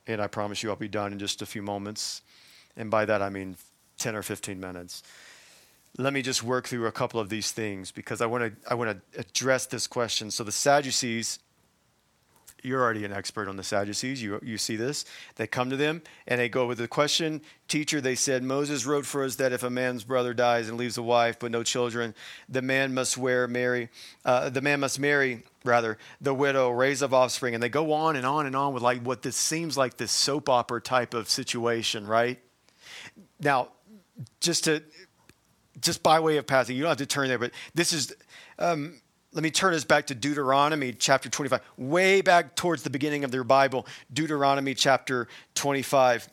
and 0.06 0.22
I 0.22 0.28
promise 0.28 0.62
you 0.62 0.70
I'll 0.70 0.76
be 0.76 0.90
done 0.90 1.14
in 1.14 1.20
just 1.20 1.42
a 1.42 1.46
few 1.46 1.62
moments. 1.62 2.22
And 2.76 2.92
by 2.92 3.06
that 3.06 3.22
I 3.22 3.30
mean 3.30 3.56
10 3.98 4.14
or 4.14 4.24
15 4.24 4.60
minutes. 4.60 5.04
Let 5.98 6.12
me 6.12 6.22
just 6.22 6.44
work 6.44 6.68
through 6.68 6.86
a 6.86 6.92
couple 6.92 7.22
of 7.22 7.30
these 7.30 7.54
things 7.54 7.94
because 7.94 8.20
I 8.20 8.26
want 8.26 8.44
to 8.44 8.70
I 8.70 8.74
want 8.74 8.92
to 8.92 9.20
address 9.22 9.68
this 9.68 9.88
question. 9.88 10.32
So 10.32 10.44
the 10.44 10.52
Sadducees 10.52 11.40
you're 12.62 12.82
already 12.82 13.06
an 13.06 13.14
expert 13.14 13.48
on 13.48 13.58
the 13.58 13.64
Sadducees. 13.64 14.22
You, 14.22 14.40
you 14.44 14.58
see 14.58 14.76
this. 14.76 15.06
They 15.36 15.48
come 15.48 15.70
to 15.70 15.78
them 15.78 16.02
and 16.28 16.40
they 16.40 16.50
go 16.50 16.68
with 16.68 16.78
the 16.78 16.88
question 16.88 17.42
Teacher, 17.72 18.02
they 18.02 18.16
said, 18.16 18.44
Moses 18.44 18.86
wrote 18.86 19.06
for 19.06 19.24
us 19.24 19.36
that 19.38 19.54
if 19.54 19.64
a 19.64 19.70
man's 19.70 20.04
brother 20.04 20.34
dies 20.34 20.68
and 20.68 20.78
leaves 20.78 20.98
a 20.98 21.02
wife 21.02 21.40
but 21.40 21.52
no 21.52 21.64
children, 21.64 22.14
the 22.50 22.62
man 22.62 22.94
must 22.94 23.18
wear, 23.18 23.48
marry, 23.48 23.88
uh, 24.26 24.50
the 24.50 24.60
man 24.60 24.82
must 24.82 25.00
marry, 25.00 25.44
rather, 25.64 25.98
the 26.20 26.34
widow, 26.34 26.70
raise 26.70 27.02
up 27.02 27.14
offspring. 27.14 27.54
And 27.54 27.64
they 27.64 27.70
go 27.70 27.94
on 27.94 28.18
and 28.18 28.26
on 28.26 28.46
and 28.46 28.58
on 28.58 28.74
with 28.74 28.84
like 28.84 29.02
what 29.04 29.22
this 29.22 29.38
seems 29.38 29.78
like 29.78 29.96
this 29.96 30.12
soap 30.12 30.50
opera 30.50 30.82
type 30.82 31.14
of 31.14 31.30
situation, 31.30 32.06
right? 32.06 32.42
Now, 33.40 33.70
just 34.42 34.66
to, 34.66 34.84
just 35.80 36.04
by 36.04 36.20
way 36.20 36.36
of 36.36 36.46
passing, 36.46 36.76
you 36.76 36.82
don't 36.82 36.90
have 36.90 36.98
to 36.98 37.06
turn 37.06 37.30
there, 37.30 37.40
but 37.40 37.52
this 37.74 37.94
is, 37.94 38.14
um, 38.60 39.00
let 39.34 39.44
me 39.44 39.52
turn 39.52 39.74
us 39.74 39.86
back 39.86 40.08
to 40.08 40.16
Deuteronomy 40.16 40.92
chapter 40.92 41.30
25, 41.30 41.62
way 41.78 42.22
back 42.22 42.56
towards 42.56 42.84
the 42.84 42.90
beginning 42.90 43.24
of 43.24 43.32
their 43.32 43.46
Bible, 43.46 43.88
Deuteronomy 44.12 44.74
chapter 44.74 45.28
25. 45.56 46.28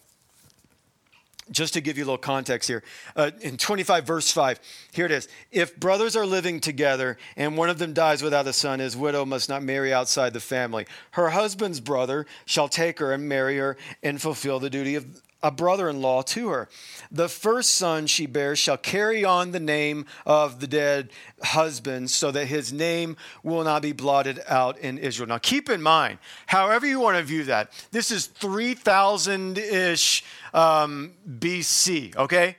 Just 1.50 1.74
to 1.74 1.80
give 1.80 1.96
you 1.96 2.04
a 2.04 2.06
little 2.06 2.18
context 2.18 2.68
here, 2.68 2.82
uh, 3.16 3.30
in 3.40 3.56
25, 3.56 4.04
verse 4.04 4.30
5, 4.30 4.60
here 4.92 5.06
it 5.06 5.12
is. 5.12 5.28
If 5.50 5.78
brothers 5.78 6.14
are 6.14 6.26
living 6.26 6.60
together 6.60 7.16
and 7.36 7.56
one 7.56 7.70
of 7.70 7.78
them 7.78 7.94
dies 7.94 8.20
without 8.20 8.46
a 8.46 8.52
son, 8.52 8.80
his 8.80 8.96
widow 8.96 9.24
must 9.24 9.48
not 9.48 9.62
marry 9.62 9.94
outside 9.94 10.34
the 10.34 10.40
family. 10.40 10.86
Her 11.12 11.30
husband's 11.30 11.80
brother 11.80 12.26
shall 12.44 12.68
take 12.68 12.98
her 12.98 13.12
and 13.12 13.28
marry 13.28 13.56
her 13.56 13.78
and 14.02 14.20
fulfill 14.20 14.60
the 14.60 14.68
duty 14.68 14.96
of, 14.96 15.06
a 15.42 15.50
brother 15.50 15.88
in 15.88 16.00
law 16.02 16.22
to 16.22 16.48
her. 16.48 16.68
The 17.10 17.28
first 17.28 17.72
son 17.72 18.06
she 18.06 18.26
bears 18.26 18.58
shall 18.58 18.76
carry 18.76 19.24
on 19.24 19.52
the 19.52 19.60
name 19.60 20.06
of 20.26 20.60
the 20.60 20.66
dead 20.66 21.10
husband, 21.42 22.10
so 22.10 22.30
that 22.30 22.46
his 22.46 22.72
name 22.72 23.16
will 23.42 23.64
not 23.64 23.82
be 23.82 23.92
blotted 23.92 24.40
out 24.48 24.78
in 24.78 24.98
Israel. 24.98 25.28
Now, 25.28 25.38
keep 25.38 25.70
in 25.70 25.80
mind, 25.80 26.18
however 26.46 26.86
you 26.86 27.00
want 27.00 27.16
to 27.18 27.22
view 27.22 27.44
that, 27.44 27.72
this 27.92 28.10
is 28.10 28.26
3000 28.26 29.58
ish 29.58 30.24
um, 30.52 31.12
BC, 31.38 32.16
okay? 32.16 32.56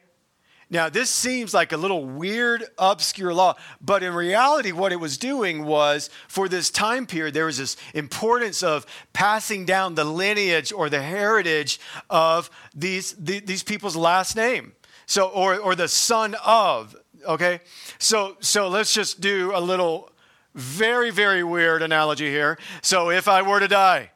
Now, 0.71 0.88
this 0.88 1.10
seems 1.10 1.51
like 1.51 1.71
a 1.71 1.77
little 1.77 2.05
weird, 2.05 2.63
obscure 2.77 3.34
law, 3.34 3.55
but 3.82 4.03
in 4.03 4.13
reality, 4.13 4.71
what 4.71 4.91
it 4.91 4.97
was 4.97 5.17
doing 5.17 5.65
was 5.65 6.12
for 6.27 6.47
this 6.47 6.69
time 6.69 7.08
period, 7.08 7.34
there 7.34 7.47
was 7.47 7.58
this 7.58 7.75
importance 7.95 8.62
of 8.62 8.86
passing 9.12 9.65
down 9.65 9.95
the 9.95 10.03
lineage 10.03 10.71
or 10.71 10.88
the 10.88 11.01
heritage 11.01 11.79
of 12.08 12.51
these, 12.75 13.13
these 13.13 13.63
people's 13.63 13.95
last 13.95 14.36
name. 14.36 14.73
So, 15.08 15.27
or, 15.27 15.58
or 15.58 15.73
the 15.73 15.88
son 15.88 16.36
of, 16.45 16.95
okay? 17.25 17.62
So, 17.97 18.38
so 18.39 18.67
let's 18.67 18.93
just 18.93 19.19
do 19.19 19.51
a 19.55 19.60
little 19.60 20.12
very, 20.53 21.10
very 21.10 21.43
weird 21.43 21.82
analogy 21.82 22.29
here. 22.29 22.60
So, 22.84 23.10
if 23.10 23.27
I 23.27 23.41
were 23.41 23.60
to 23.60 23.67
die 23.67 24.12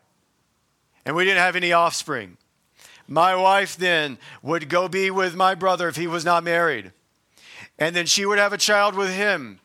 and 1.04 1.16
we 1.16 1.26
didn't 1.26 1.40
have 1.40 1.56
any 1.56 1.74
offspring, 1.74 2.38
my 3.08 3.36
wife 3.36 3.76
then 3.78 4.18
would 4.42 4.70
go 4.70 4.88
be 4.88 5.12
with 5.12 5.36
my 5.36 5.56
brother 5.56 5.88
if 5.88 5.96
he 5.96 6.08
was 6.08 6.24
not 6.24 6.44
married. 6.44 6.92
And 7.80 7.96
then 7.96 8.06
she 8.06 8.26
would 8.26 8.40
have 8.40 8.54
a 8.54 8.58
child 8.58 8.96
with 8.96 9.14
him. 9.14 9.60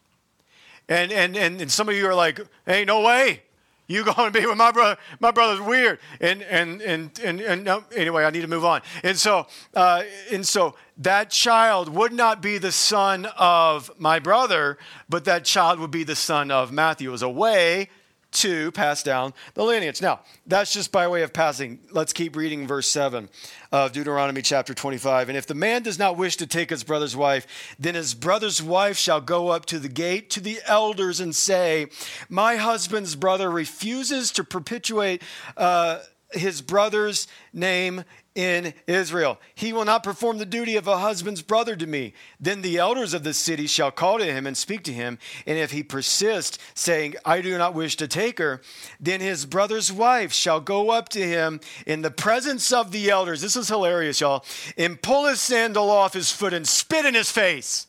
And, 0.89 1.13
and, 1.13 1.37
and, 1.37 1.61
and 1.61 1.71
some 1.71 1.89
of 1.89 1.95
you 1.95 2.07
are 2.07 2.15
like, 2.15 2.41
hey, 2.67 2.85
no 2.85 3.01
way. 3.03 3.43
You 3.87 4.05
going 4.17 4.33
to 4.33 4.39
be 4.39 4.47
with 4.47 4.57
my 4.57 4.71
brother? 4.71 5.01
My 5.21 5.31
brother's 5.31 5.61
weird. 5.61 5.99
And, 6.21 6.43
and, 6.43 6.81
and, 6.83 7.19
and, 7.21 7.41
and 7.41 7.65
no, 7.65 7.85
anyway, 7.95 8.25
I 8.25 8.31
need 8.31 8.43
to 8.43 8.49
move 8.49 8.65
on. 8.65 8.83
And 9.03 9.19
so, 9.19 9.47
uh, 9.75 10.05
and 10.31 10.47
so 10.47 10.75
that 10.99 11.31
child 11.31 11.89
would 11.89 12.13
not 12.13 12.41
be 12.41 12.59
the 12.59 12.73
son 12.73 13.27
of 13.39 13.91
my 13.99 14.19
brother, 14.19 14.79
but 15.09 15.25
that 15.25 15.45
child 15.45 15.79
would 15.81 15.91
be 15.91 16.05
the 16.05 16.17
son 16.17 16.51
of 16.51 16.71
Matthew. 16.71 17.09
It 17.09 17.13
was 17.13 17.23
a 17.23 17.29
way 17.29 17.89
to 18.31 18.71
pass 18.73 19.03
down 19.03 19.33
the 19.55 19.65
lineage. 19.65 20.03
Now, 20.03 20.21
that's 20.47 20.73
just 20.73 20.93
by 20.93 21.09
way 21.09 21.23
of 21.23 21.33
passing. 21.33 21.81
Let's 21.91 22.13
keep 22.13 22.37
reading 22.37 22.67
verse 22.67 22.87
7 22.89 23.29
of 23.73 23.93
Deuteronomy 23.93 24.43
chapter 24.43 24.75
25. 24.75 25.29
And 25.29 25.39
if 25.39 25.47
the 25.47 25.55
man 25.55 25.83
does 25.83 25.99
not 25.99 26.17
wish 26.17 26.37
to 26.37 26.47
take 26.47 26.71
his 26.71 26.85
brother's 26.85 27.17
wife, 27.17 27.47
then 27.79 27.95
his 27.95 28.15
brother's 28.15 28.63
wife 28.63 28.99
shall 28.99 29.21
go 29.21 29.49
up 29.49 29.67
to 29.67 29.79
the 29.79 29.89
gate 29.89 30.31
to 30.31 30.41
the 30.41 30.61
elders 30.67 31.21
and 31.21 31.35
say, 31.35 31.87
My 32.29 32.57
husband's 32.57 33.15
brother 33.15 33.51
refuses 33.51 34.31
to 34.33 34.45
perpetuate 34.45 35.23
uh, 35.57 36.01
his 36.33 36.61
brother's 36.61 37.27
name 37.53 38.05
in 38.39 38.73
Israel. 38.87 39.41
He 39.57 39.73
will 39.73 39.85
not 39.85 40.05
perform 40.05 40.39
the 40.39 40.47
duty 40.47 40.77
of 40.77 40.87
a 40.87 40.99
husband's 40.99 41.43
brother 41.43 41.75
to 41.75 41.87
me. 41.89 42.15
Then 42.39 42.63
the 42.63 42.79
elders 42.79 43.13
of 43.13 43.25
the 43.25 43.35
city 43.35 43.67
shall 43.67 43.91
call 43.91 44.19
to 44.19 44.25
him 44.25 44.47
and 44.47 44.57
speak 44.57 44.85
to 44.85 44.93
him. 44.93 45.19
And 45.45 45.59
if 45.59 45.73
he 45.73 45.83
persist, 45.83 46.61
saying, 46.73 47.17
I 47.25 47.41
do 47.41 47.59
not 47.59 47.75
wish 47.75 47.97
to 47.97 48.07
take 48.07 48.39
her, 48.39 48.63
then 49.01 49.21
his 49.21 49.45
brother's 49.45 49.91
wife 49.91 50.33
shall 50.33 50.61
go 50.61 50.91
up 50.91 51.09
to 51.11 51.21
him 51.21 51.59
in 51.85 52.03
the 52.03 52.13
presence 52.13 52.71
of 52.71 52.93
the 52.93 53.11
elders. 53.11 53.41
This 53.41 53.57
is 53.57 53.67
hilarious, 53.67 54.21
y'all. 54.21 54.45
And 54.77 55.03
pull 55.03 55.27
his 55.27 55.41
sandal 55.41 55.91
off 55.91 56.15
his 56.15 56.31
foot 56.31 56.55
and 56.55 56.67
spit 56.67 57.05
in 57.05 57.15
his 57.15 57.33
face. 57.33 57.89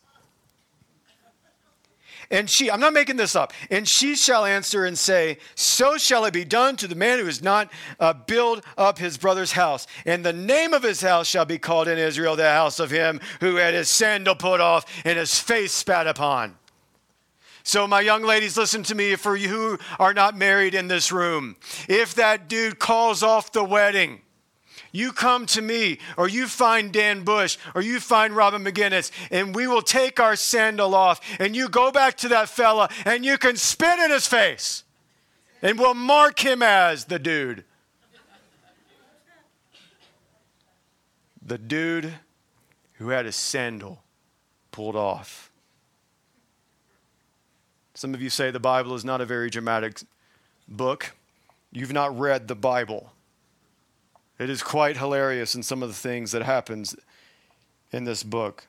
And 2.31 2.47
she, 2.47 2.69
I'm 2.69 2.79
not 2.79 2.93
making 2.93 3.15
this 3.15 3.35
up, 3.35 3.53
and 3.71 3.87
she 3.87 4.15
shall 4.15 4.45
answer 4.45 4.85
and 4.85 4.95
say, 4.95 5.39
So 5.55 5.97
shall 5.97 6.25
it 6.25 6.33
be 6.33 6.45
done 6.45 6.75
to 6.77 6.87
the 6.87 6.93
man 6.93 7.17
who 7.17 7.25
has 7.25 7.41
not 7.41 7.71
uh, 7.99 8.13
build 8.13 8.63
up 8.77 8.99
his 8.99 9.17
brother's 9.17 9.53
house. 9.53 9.87
And 10.05 10.23
the 10.23 10.33
name 10.33 10.73
of 10.75 10.83
his 10.83 11.01
house 11.01 11.25
shall 11.25 11.45
be 11.45 11.57
called 11.57 11.87
in 11.87 11.97
Israel 11.97 12.35
the 12.35 12.51
house 12.51 12.79
of 12.79 12.91
him 12.91 13.19
who 13.39 13.55
had 13.55 13.73
his 13.73 13.89
sandal 13.89 14.35
put 14.35 14.61
off 14.61 14.85
and 15.05 15.17
his 15.17 15.39
face 15.39 15.73
spat 15.73 16.05
upon. 16.05 16.55
So, 17.63 17.87
my 17.87 18.01
young 18.01 18.23
ladies, 18.23 18.57
listen 18.57 18.83
to 18.83 18.95
me 18.95 19.15
for 19.15 19.35
you 19.35 19.49
who 19.49 19.79
are 19.99 20.13
not 20.13 20.37
married 20.37 20.75
in 20.75 20.87
this 20.87 21.11
room. 21.11 21.55
If 21.87 22.15
that 22.15 22.47
dude 22.47 22.79
calls 22.79 23.23
off 23.23 23.51
the 23.51 23.63
wedding, 23.63 24.21
you 24.91 25.11
come 25.11 25.45
to 25.47 25.61
me, 25.61 25.99
or 26.17 26.27
you 26.27 26.47
find 26.47 26.91
Dan 26.91 27.23
Bush, 27.23 27.57
or 27.75 27.81
you 27.81 27.99
find 27.99 28.35
Robin 28.35 28.63
McGinnis, 28.63 29.11
and 29.31 29.55
we 29.55 29.67
will 29.67 29.81
take 29.81 30.19
our 30.19 30.35
sandal 30.35 30.95
off, 30.95 31.21
and 31.39 31.55
you 31.55 31.69
go 31.69 31.91
back 31.91 32.17
to 32.17 32.29
that 32.29 32.49
fella, 32.49 32.89
and 33.05 33.25
you 33.25 33.37
can 33.37 33.55
spit 33.55 33.99
in 33.99 34.11
his 34.11 34.27
face, 34.27 34.83
and 35.61 35.77
we'll 35.77 35.93
mark 35.93 36.39
him 36.39 36.63
as 36.63 37.05
the 37.05 37.19
dude. 37.19 37.63
The 41.45 41.57
dude 41.57 42.13
who 42.93 43.09
had 43.09 43.25
his 43.25 43.35
sandal 43.35 44.03
pulled 44.71 44.95
off. 44.95 45.49
Some 47.95 48.13
of 48.13 48.21
you 48.21 48.29
say 48.29 48.51
the 48.51 48.59
Bible 48.59 48.93
is 48.93 49.03
not 49.03 49.19
a 49.19 49.25
very 49.25 49.49
dramatic 49.49 50.01
book. 50.67 51.15
You've 51.71 51.91
not 51.91 52.17
read 52.17 52.47
the 52.47 52.55
Bible. 52.55 53.11
It 54.39 54.49
is 54.49 54.63
quite 54.63 54.95
hilarious 54.97 55.53
in 55.53 55.63
some 55.63 55.83
of 55.83 55.89
the 55.89 55.95
things 55.95 56.31
that 56.31 56.43
happens 56.43 56.95
in 57.91 58.05
this 58.05 58.23
book. 58.23 58.67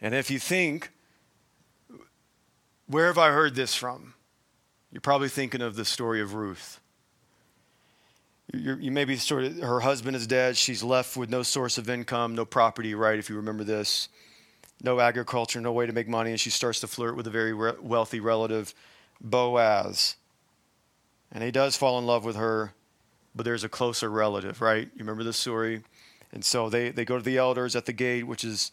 And 0.00 0.14
if 0.14 0.30
you 0.30 0.38
think, 0.38 0.90
where 2.86 3.06
have 3.06 3.16
I 3.16 3.30
heard 3.30 3.54
this 3.54 3.74
from? 3.74 4.12
You're 4.92 5.00
probably 5.00 5.30
thinking 5.30 5.62
of 5.62 5.74
the 5.74 5.86
story 5.86 6.20
of 6.20 6.34
Ruth. 6.34 6.80
You're, 8.52 8.78
you 8.78 8.92
may 8.92 9.04
be 9.04 9.16
sort 9.16 9.44
of, 9.44 9.58
her 9.58 9.80
husband 9.80 10.16
is 10.16 10.26
dead. 10.26 10.56
She's 10.56 10.82
left 10.82 11.16
with 11.16 11.30
no 11.30 11.42
source 11.42 11.78
of 11.78 11.88
income, 11.88 12.34
no 12.34 12.44
property, 12.44 12.94
right? 12.94 13.18
If 13.18 13.30
you 13.30 13.36
remember 13.36 13.64
this, 13.64 14.08
no 14.82 15.00
agriculture, 15.00 15.60
no 15.60 15.72
way 15.72 15.86
to 15.86 15.92
make 15.92 16.08
money. 16.08 16.30
And 16.30 16.38
she 16.38 16.50
starts 16.50 16.80
to 16.80 16.86
flirt 16.86 17.16
with 17.16 17.26
a 17.26 17.30
very 17.30 17.54
re- 17.54 17.72
wealthy 17.80 18.20
relative, 18.20 18.74
Boaz. 19.20 20.16
And 21.32 21.42
he 21.42 21.50
does 21.50 21.76
fall 21.76 21.98
in 21.98 22.06
love 22.06 22.24
with 22.24 22.36
her 22.36 22.72
but 23.36 23.44
there's 23.44 23.64
a 23.64 23.68
closer 23.68 24.10
relative, 24.10 24.60
right? 24.62 24.86
You 24.94 25.00
remember 25.00 25.22
the 25.22 25.32
story? 25.32 25.82
And 26.32 26.44
so 26.44 26.70
they, 26.70 26.90
they 26.90 27.04
go 27.04 27.18
to 27.18 27.22
the 27.22 27.36
elders 27.36 27.76
at 27.76 27.84
the 27.84 27.92
gate, 27.92 28.26
which 28.26 28.42
is 28.42 28.72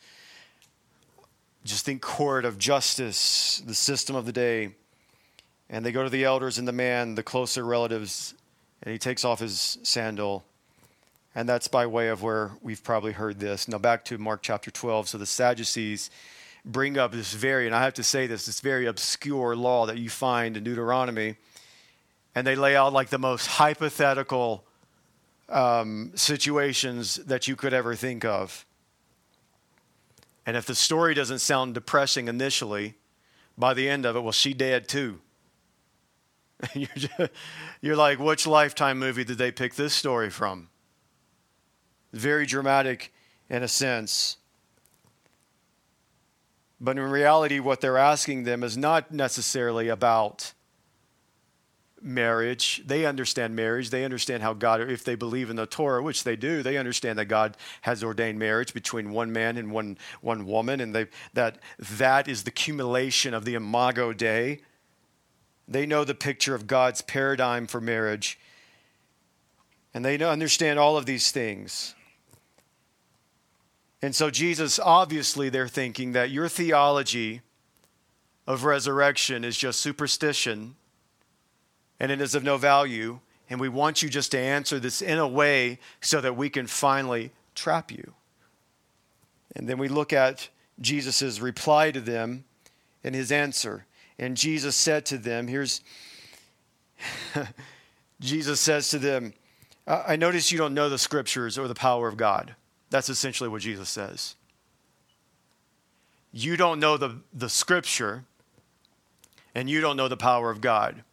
just 1.66 1.86
think 1.86 2.02
court 2.02 2.46
of 2.46 2.58
justice, 2.58 3.62
the 3.66 3.76
system 3.76 4.16
of 4.16 4.26
the 4.26 4.32
day. 4.32 4.72
And 5.70 5.86
they 5.86 5.92
go 5.92 6.04
to 6.04 6.10
the 6.10 6.24
elders 6.24 6.58
and 6.58 6.68
the 6.68 6.74
man, 6.74 7.16
the 7.16 7.24
closer 7.24 7.66
relatives, 7.66 8.34
and 8.82 8.92
he 8.92 8.98
takes 8.98 9.26
off 9.26 9.40
his 9.40 9.78
sandal. 9.84 10.44
And 11.36 11.48
that's 11.48 11.68
by 11.68 11.86
way 11.86 12.10
of 12.10 12.22
where 12.22 12.52
we've 12.62 12.84
probably 12.84 13.12
heard 13.12 13.40
this. 13.40 13.68
Now 13.68 13.80
back 13.80 14.06
to 14.06 14.18
Mark 14.18 14.42
chapter 14.44 14.72
12. 14.72 15.10
So 15.10 15.18
the 15.18 15.26
Sadducees 15.26 16.10
bring 16.64 16.98
up 16.98 17.12
this 17.12 17.34
very, 17.34 17.66
and 17.66 17.76
I 17.76 17.84
have 17.84 17.96
to 17.96 18.04
say 18.04 18.28
this, 18.28 18.46
this 18.46 18.62
very 18.62 18.86
obscure 18.86 19.56
law 19.56 19.86
that 19.88 19.98
you 19.98 20.10
find 20.10 20.56
in 20.56 20.64
Deuteronomy. 20.64 21.36
And 22.36 22.46
they 22.48 22.56
lay 22.56 22.76
out 22.76 22.94
like 22.94 23.10
the 23.10 23.20
most 23.20 23.48
hypothetical 23.48 24.66
um, 25.50 26.12
situations 26.16 27.16
that 27.16 27.48
you 27.48 27.56
could 27.56 27.74
ever 27.74 27.96
think 27.96 28.26
of. 28.26 28.66
And 30.46 30.58
if 30.58 30.66
the 30.66 30.76
story 30.76 31.14
doesn't 31.14 31.40
sound 31.40 31.74
depressing 31.74 32.28
initially, 32.28 32.96
by 33.58 33.74
the 33.74 33.88
end 33.88 34.06
of 34.06 34.16
it, 34.16 34.22
well, 34.22 34.32
she 34.32 34.54
dead 34.54 34.88
too. 34.88 35.20
you're, 36.74 36.88
just, 36.96 37.32
you're 37.82 37.96
like, 37.96 38.20
which 38.20 38.48
Lifetime 38.48 39.00
movie 39.00 39.24
did 39.24 39.38
they 39.38 39.52
pick 39.52 39.76
this 39.76 39.94
story 39.94 40.30
from? 40.30 40.70
Very 42.12 42.46
dramatic 42.46 43.14
in 43.50 43.64
a 43.64 43.68
sense. 43.68 44.38
But 46.80 46.98
in 46.98 47.04
reality, 47.04 47.60
what 47.60 47.82
they're 47.82 47.98
asking 47.98 48.44
them 48.44 48.64
is 48.64 48.78
not 48.78 49.12
necessarily 49.12 49.88
about 49.88 50.54
marriage. 52.04 52.84
They 52.86 53.06
understand 53.06 53.56
marriage. 53.56 53.90
They 53.90 54.04
understand 54.04 54.44
how 54.44 54.54
God, 54.54 54.82
if 54.82 55.04
they 55.04 55.16
believe 55.16 55.50
in 55.50 55.56
the 55.56 55.66
Torah, 55.66 56.04
which 56.04 56.24
they 56.24 56.36
do, 56.36 56.62
they 56.62 56.78
understand 56.78 57.18
that 57.18 57.26
God 57.26 57.58
has 57.82 58.04
ordained 58.04 58.38
marriage 58.38 58.74
between 58.74 59.12
one 59.12 59.32
man 59.32 59.58
and 59.58 59.72
one, 59.72 59.98
one 60.22 60.46
woman, 60.46 60.82
and 60.82 60.94
they, 60.94 61.08
that 61.34 61.60
that 61.80 62.28
is 62.28 62.44
the 62.44 62.50
accumulation 62.50 63.34
of 63.34 63.46
the 63.46 63.56
imago 63.56 64.14
Dei. 64.14 64.60
They 65.68 65.86
know 65.86 66.04
the 66.04 66.16
picture 66.16 66.56
of 66.56 66.68
God's 66.68 67.02
paradigm 67.02 67.68
for 67.68 67.80
marriage, 67.80 68.38
and 69.94 70.04
they 70.04 70.18
understand 70.18 70.78
all 70.78 70.98
of 70.98 71.06
these 71.06 71.32
things. 71.32 71.96
And 74.02 74.14
so, 74.14 74.30
Jesus, 74.30 74.80
obviously, 74.80 75.48
they're 75.48 75.70
thinking 75.70 76.12
that 76.12 76.30
your 76.30 76.50
theology 76.50 77.42
of 78.46 78.66
resurrection 78.66 79.46
is 79.46 79.58
just 79.58 79.80
superstition 79.80 80.76
and 82.00 82.12
it 82.12 82.22
is 82.22 82.36
of 82.36 82.44
no 82.44 82.58
value. 82.58 83.20
And 83.50 83.60
we 83.60 83.70
want 83.70 84.02
you 84.02 84.10
just 84.10 84.32
to 84.32 84.40
answer 84.40 84.80
this 84.80 85.02
in 85.02 85.20
a 85.20 85.28
way 85.28 85.80
so 86.02 86.22
that 86.22 86.36
we 86.36 86.50
can 86.50 86.68
finally 86.68 87.32
trap 87.56 87.92
you. 87.92 88.14
And 89.56 89.68
then 89.68 89.78
we 89.78 89.88
look 89.88 90.14
at 90.14 90.50
Jesus' 90.82 91.40
reply 91.40 91.92
to 91.92 92.00
them 92.00 92.46
and 93.04 93.14
his 93.14 93.32
answer. 93.32 93.86
And 94.18 94.38
Jesus 94.38 94.76
said 94.76 95.06
to 95.08 95.18
them, 95.18 95.48
here's 95.48 95.82
Jesus 98.20 98.62
says 98.62 98.90
to 98.90 99.00
them, 99.00 99.34
I 99.86 100.16
notice 100.16 100.52
you 100.52 100.58
don't 100.58 100.74
know 100.74 100.90
the 100.90 100.98
scriptures 100.98 101.58
or 101.58 101.68
the 101.68 101.76
power 101.76 102.08
of 102.08 102.16
God. 102.16 102.56
That's 102.90 103.10
essentially 103.10 103.50
what 103.50 103.62
Jesus 103.62 103.90
says. 103.90 104.36
You 106.32 106.56
don't 106.56 106.80
know 106.80 106.96
the, 106.96 107.18
the 107.34 107.50
scripture, 107.50 108.24
and 109.54 109.70
you 109.70 109.82
don't 109.82 109.98
know 109.98 110.08
the 110.08 110.18
power 110.18 110.50
of 110.50 110.62
God. 110.62 111.04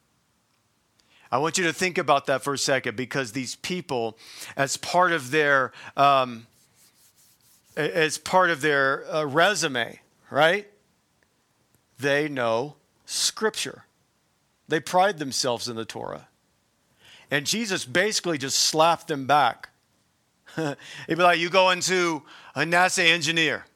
I 1.33 1.39
want 1.39 1.59
you 1.59 1.65
to 1.65 1.73
think 1.73 1.97
about 1.97 2.27
that 2.27 2.43
for 2.43 2.55
a 2.55 2.59
second 2.59 2.97
because 2.97 3.33
these 3.33 3.55
people, 3.57 4.19
as 4.57 4.77
part 4.77 5.13
of 5.13 5.31
their 5.31 5.73
um, 5.97 6.47
as 7.77 8.19
part 8.19 8.51
of 8.51 8.61
their 8.61 9.09
uh, 9.13 9.25
resume, 9.25 10.01
right? 10.31 10.67
They 11.99 12.29
know 12.29 12.75
Scripture. 13.07 13.85
They 14.67 14.81
pride 14.81 15.19
themselves 15.19 15.69
in 15.69 15.77
the 15.77 15.85
Torah, 15.85 16.29
and 17.31 17.47
Jesus 17.47 17.85
basically 17.85 18.39
just 18.39 18.59
slapped 18.59 19.09
them 19.09 19.27
back. 19.27 19.69
He'd 20.57 20.77
be 21.09 21.17
like, 21.17 21.39
"You 21.39 21.49
go 21.49 21.71
into 21.71 22.23
a 22.57 22.63
NASA 22.63 23.07
engineer." 23.07 23.67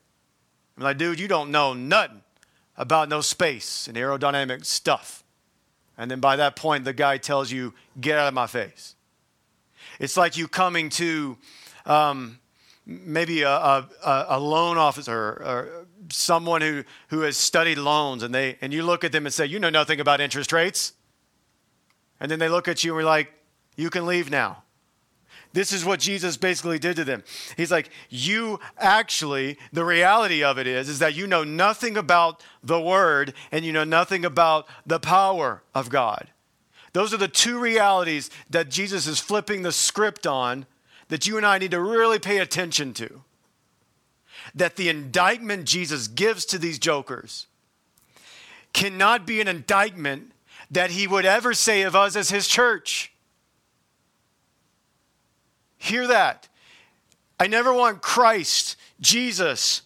I'm 0.77 0.83
like, 0.83 0.99
"Dude, 0.99 1.21
you 1.21 1.29
don't 1.29 1.53
know 1.53 1.73
nothing 1.73 2.23
about 2.77 3.09
no 3.09 3.21
space 3.21 3.87
and 3.87 3.97
aerodynamic 3.97 4.65
stuff." 4.65 5.24
And 5.97 6.11
then 6.11 6.21
by 6.21 6.37
that 6.37 6.57
point, 6.57 6.85
the 6.85 6.93
guy 6.93 7.19
tells 7.19 7.51
you, 7.51 7.75
Get 8.01 8.19
out 8.19 8.29
of 8.29 8.35
my 8.35 8.47
face. 8.47 8.97
It's 10.01 10.17
like 10.17 10.37
you 10.37 10.49
coming 10.49 10.89
to 10.91 11.37
um, 11.87 12.39
maybe 12.87 13.43
a, 13.43 13.51
a, 13.51 13.87
a, 14.31 14.41
loan 14.41 14.77
officer 14.77 15.15
or 15.15 15.87
someone 16.11 16.61
who, 16.61 16.83
who 17.09 17.21
has 17.21 17.37
studied 17.37 17.79
loans, 17.79 18.23
and, 18.23 18.35
they, 18.35 18.59
and 18.61 18.73
you 18.73 18.83
look 18.83 19.05
at 19.05 19.13
them 19.13 19.27
and 19.27 19.33
say, 19.33 19.47
You 19.47 19.59
know 19.59 19.71
nothing 19.71 20.01
about 20.01 20.21
interest 20.21 20.53
rates. 20.53 20.95
And 22.21 22.31
then 22.31 22.39
they 22.39 22.49
look 22.49 22.69
at 22.69 22.83
you 22.83 22.93
and 22.93 22.97
we're 22.97 23.09
like, 23.09 23.33
You 23.77 23.91
can 23.91 24.07
leave 24.07 24.31
now. 24.31 24.64
This 25.55 25.73
is 25.73 25.85
what 25.85 26.01
Jesus 26.01 26.37
basically 26.37 26.81
did 26.81 26.97
to 26.97 27.05
them. 27.05 27.23
He's 27.57 27.71
like, 27.71 27.89
you 28.11 28.59
actually, 28.77 29.57
the 29.73 29.85
reality 29.85 30.43
of 30.43 30.59
it 30.59 30.67
is, 30.67 30.89
is 30.89 30.99
that 30.99 31.15
you 31.15 31.29
know 31.29 31.45
nothing 31.45 31.97
about 31.97 32.43
the 32.61 32.81
word 32.81 33.33
and 33.53 33.65
you 33.65 33.73
know 33.73 33.85
nothing 33.85 34.25
about 34.25 34.67
the 34.85 34.99
power 34.99 35.63
of 35.73 35.91
God. 35.91 36.29
Those 36.93 37.15
are 37.15 37.19
the 37.19 37.29
two 37.29 37.61
realities 37.61 38.31
that 38.51 38.69
Jesus 38.69 39.07
is 39.07 39.21
flipping 39.21 39.63
the 39.63 39.71
script 39.71 40.27
on 40.27 40.67
that 41.07 41.29
you 41.29 41.37
and 41.37 41.47
I 41.47 41.59
need 41.59 41.71
to 41.71 41.81
really 41.81 42.19
pay 42.19 42.39
attention 42.39 42.93
to. 42.95 43.23
That 44.57 44.75
the 44.75 44.89
indictment 44.89 45.67
Jesus 45.67 46.09
gives 46.09 46.45
to 46.47 46.59
these 46.59 46.81
jokers 46.81 47.47
cannot 48.73 49.25
be 49.25 49.41
an 49.41 49.47
indictment 49.47 50.33
that 50.69 50.91
he 50.91 51.07
would 51.07 51.25
ever 51.25 51.55
say 51.55 51.83
of 51.83 51.95
us 51.95 52.17
as 52.17 52.31
his 52.31 52.49
church. 52.49 53.14
Hear 55.85 56.07
that. 56.07 56.49
I 57.39 57.47
never 57.47 57.71
want 57.75 58.01
Christ, 58.01 58.77
Jesus, 59.03 59.83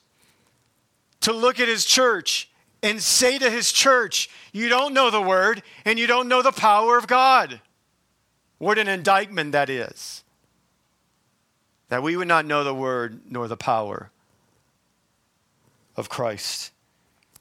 to 1.22 1.32
look 1.32 1.58
at 1.58 1.66
his 1.66 1.84
church 1.84 2.48
and 2.84 3.02
say 3.02 3.36
to 3.36 3.50
his 3.50 3.72
church, 3.72 4.30
You 4.52 4.68
don't 4.68 4.94
know 4.94 5.10
the 5.10 5.20
word 5.20 5.64
and 5.84 5.98
you 5.98 6.06
don't 6.06 6.28
know 6.28 6.40
the 6.40 6.52
power 6.52 6.98
of 6.98 7.08
God. 7.08 7.60
What 8.58 8.78
an 8.78 8.86
indictment 8.86 9.50
that 9.50 9.68
is. 9.68 10.22
That 11.88 12.04
we 12.04 12.16
would 12.16 12.28
not 12.28 12.46
know 12.46 12.62
the 12.62 12.72
word 12.72 13.22
nor 13.28 13.48
the 13.48 13.56
power 13.56 14.12
of 15.96 16.08
Christ. 16.08 16.70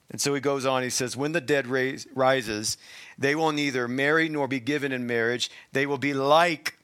And 0.09 0.19
so 0.19 0.33
he 0.33 0.41
goes 0.41 0.65
on, 0.65 0.81
he 0.81 0.89
says, 0.89 1.15
When 1.15 1.33
the 1.33 1.41
dead 1.41 1.67
rises, 1.67 2.77
they 3.19 3.35
will 3.35 3.51
neither 3.51 3.87
marry 3.87 4.29
nor 4.29 4.47
be 4.47 4.59
given 4.59 4.91
in 4.91 5.05
marriage. 5.05 5.51
They 5.73 5.85
will 5.85 5.99
be 5.99 6.15
like 6.15 6.76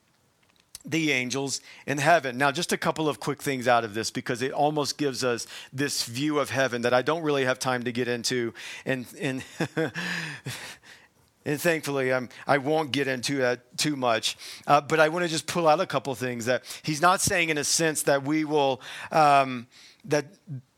the 0.86 1.12
angels 1.12 1.62
in 1.88 1.98
heaven. 1.98 2.38
Now, 2.38 2.52
just 2.52 2.72
a 2.74 2.78
couple 2.78 3.08
of 3.08 3.20
quick 3.20 3.42
things 3.42 3.68
out 3.68 3.84
of 3.84 3.94
this 3.94 4.12
because 4.12 4.42
it 4.42 4.52
almost 4.52 4.98
gives 4.98 5.24
us 5.24 5.48
this 5.72 6.04
view 6.04 6.40
of 6.40 6.50
heaven 6.50 6.82
that 6.82 6.94
I 6.94 7.02
don't 7.02 7.24
really 7.24 7.46
have 7.46 7.60
time 7.60 7.84
to 7.84 7.92
get 7.92 8.08
into. 8.08 8.54
And, 8.86 9.06
and, 9.20 9.44
and 11.46 11.62
thankfully, 11.62 12.14
I'm, 12.14 12.30
I 12.46 12.58
won't 12.58 12.92
get 12.92 13.08
into 13.08 13.38
that 13.38 13.78
too 13.78 13.96
much. 13.96 14.38
Uh, 14.68 14.82
but 14.82 15.00
I 15.00 15.10
want 15.10 15.24
to 15.24 15.30
just 15.30 15.48
pull 15.48 15.68
out 15.68 15.80
a 15.80 15.86
couple 15.86 16.14
things 16.16 16.46
that 16.46 16.64
he's 16.84 17.02
not 17.02 17.22
saying, 17.22 17.50
in 17.50 17.58
a 17.58 17.64
sense, 17.64 18.04
that 18.04 18.24
we 18.24 18.44
will. 18.44 18.82
Um, 19.12 19.68
that 20.06 20.26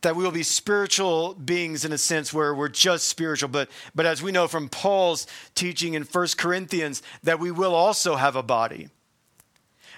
that 0.01 0.15
we 0.15 0.23
will 0.23 0.29
be 0.29 0.43
spiritual 0.43 1.33
beings 1.33 1.83
in 1.83 1.91
a 1.91 1.97
sense 1.97 2.31
where 2.31 2.53
we're 2.53 2.69
just 2.69 3.07
spiritual 3.07 3.49
but 3.49 3.71
but 3.95 4.05
as 4.05 4.21
we 4.21 4.31
know 4.31 4.47
from 4.47 4.69
Paul's 4.69 5.25
teaching 5.55 5.95
in 5.95 6.03
First 6.03 6.37
Corinthians 6.37 7.01
that 7.23 7.39
we 7.39 7.49
will 7.49 7.73
also 7.73 8.17
have 8.17 8.35
a 8.35 8.43
body 8.43 8.89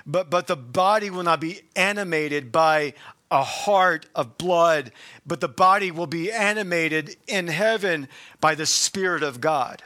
but, 0.07 0.29
but 0.29 0.47
the 0.47 0.55
body 0.55 1.09
will 1.09 1.23
not 1.23 1.41
be 1.41 1.61
animated 1.75 2.51
by 2.51 2.93
a 3.29 3.43
heart 3.43 4.05
of 4.15 4.37
blood, 4.37 4.93
but 5.25 5.41
the 5.41 5.49
body 5.49 5.91
will 5.91 6.07
be 6.07 6.31
animated 6.31 7.17
in 7.27 7.47
heaven 7.47 8.07
by 8.39 8.55
the 8.55 8.65
Spirit 8.65 9.21
of 9.21 9.41
God. 9.41 9.83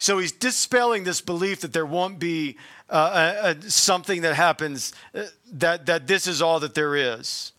So 0.00 0.18
he's 0.18 0.32
dispelling 0.32 1.04
this 1.04 1.20
belief 1.20 1.60
that 1.60 1.72
there 1.72 1.86
won't 1.86 2.18
be 2.18 2.58
uh, 2.90 3.36
a, 3.42 3.50
a, 3.50 3.70
something 3.70 4.22
that 4.22 4.34
happens, 4.34 4.92
uh, 5.14 5.26
that, 5.52 5.86
that 5.86 6.08
this 6.08 6.26
is 6.26 6.42
all 6.42 6.58
that 6.60 6.74
there 6.74 6.96
is. 6.96 7.52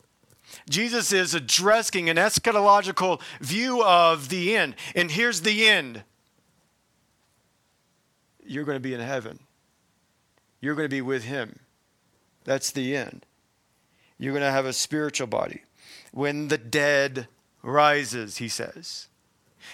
Jesus 0.68 1.10
is 1.10 1.34
addressing 1.34 2.10
an 2.10 2.16
eschatological 2.16 3.20
view 3.40 3.82
of 3.82 4.28
the 4.28 4.56
end. 4.56 4.74
And 4.94 5.10
here's 5.10 5.40
the 5.40 5.66
end 5.66 6.04
you're 8.44 8.64
going 8.64 8.76
to 8.76 8.80
be 8.80 8.94
in 8.94 9.00
heaven 9.00 9.40
you're 10.60 10.74
going 10.74 10.88
to 10.88 10.94
be 10.94 11.02
with 11.02 11.24
him. 11.24 11.58
That's 12.44 12.70
the 12.70 12.96
end. 12.96 13.26
You're 14.18 14.32
going 14.32 14.44
to 14.44 14.50
have 14.50 14.66
a 14.66 14.72
spiritual 14.72 15.26
body. 15.26 15.62
When 16.12 16.48
the 16.48 16.58
dead 16.58 17.28
rises, 17.62 18.38
he 18.38 18.48
says. 18.48 19.08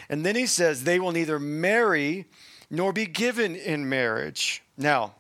And 0.08 0.24
then 0.24 0.34
he 0.36 0.46
says, 0.46 0.84
they 0.84 0.98
will 0.98 1.12
neither 1.12 1.38
marry 1.38 2.26
nor 2.70 2.92
be 2.92 3.06
given 3.06 3.54
in 3.54 3.88
marriage. 3.88 4.62
Now, 4.76 5.14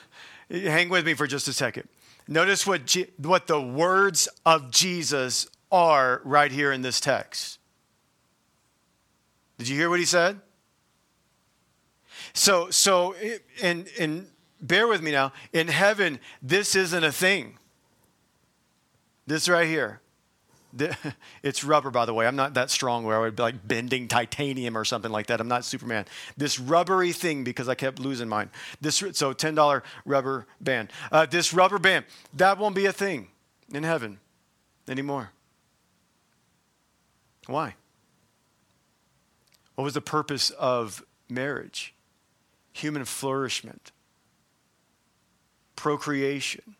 hang 0.51 0.89
with 0.89 1.05
me 1.05 1.15
for 1.15 1.27
just 1.27 1.47
a 1.47 1.53
second. 1.53 1.89
Notice 2.27 2.67
what, 2.67 2.85
G- 2.85 3.07
what 3.17 3.47
the 3.47 3.61
words 3.61 4.27
of 4.45 4.71
Jesus 4.71 5.47
are 5.71 6.21
right 6.23 6.51
here 6.51 6.71
in 6.71 6.81
this 6.81 6.99
text. 6.99 7.59
Did 9.57 9.67
you 9.67 9.75
hear 9.75 9.89
what 9.89 9.99
he 9.99 10.05
said? 10.05 10.39
So, 12.37 12.69
so, 12.69 13.15
and, 13.63 13.87
and 13.99 14.27
bear 14.61 14.87
with 14.87 15.01
me 15.01 15.11
now. 15.11 15.33
In 15.53 15.67
heaven, 15.67 16.19
this 16.39 16.75
isn't 16.75 17.03
a 17.03 17.11
thing. 17.11 17.57
This 19.25 19.49
right 19.49 19.67
here. 19.67 20.01
It's 21.41 21.63
rubber, 21.63 21.89
by 21.89 22.05
the 22.05 22.13
way. 22.13 22.27
I'm 22.27 22.35
not 22.35 22.53
that 22.53 22.69
strong 22.69 23.05
where 23.05 23.17
I 23.17 23.19
would 23.21 23.35
be 23.35 23.41
like 23.41 23.67
bending 23.67 24.07
titanium 24.07 24.77
or 24.77 24.85
something 24.85 25.11
like 25.11 25.27
that. 25.27 25.41
I'm 25.41 25.47
not 25.47 25.65
Superman. 25.65 26.05
This 26.35 26.59
rubbery 26.59 27.11
thing, 27.11 27.43
because 27.43 27.67
I 27.69 27.75
kept 27.75 27.99
losing 27.99 28.27
mine. 28.27 28.49
This 28.81 29.01
so 29.13 29.33
ten 29.33 29.55
dollar 29.55 29.81
rubber 30.05 30.45
band. 30.59 30.91
Uh, 31.11 31.25
this 31.25 31.53
rubber 31.53 31.79
band 31.79 32.05
that 32.33 32.57
won't 32.57 32.75
be 32.75 32.85
a 32.85 32.93
thing 32.93 33.29
in 33.73 33.83
heaven 33.83 34.19
anymore. 34.87 35.31
Why? 37.47 37.75
What 39.75 39.85
was 39.85 39.93
the 39.93 40.01
purpose 40.01 40.49
of 40.51 41.03
marriage? 41.29 41.93
Human 42.77 43.05
flourishment, 43.05 43.91
procreation, 45.75 46.75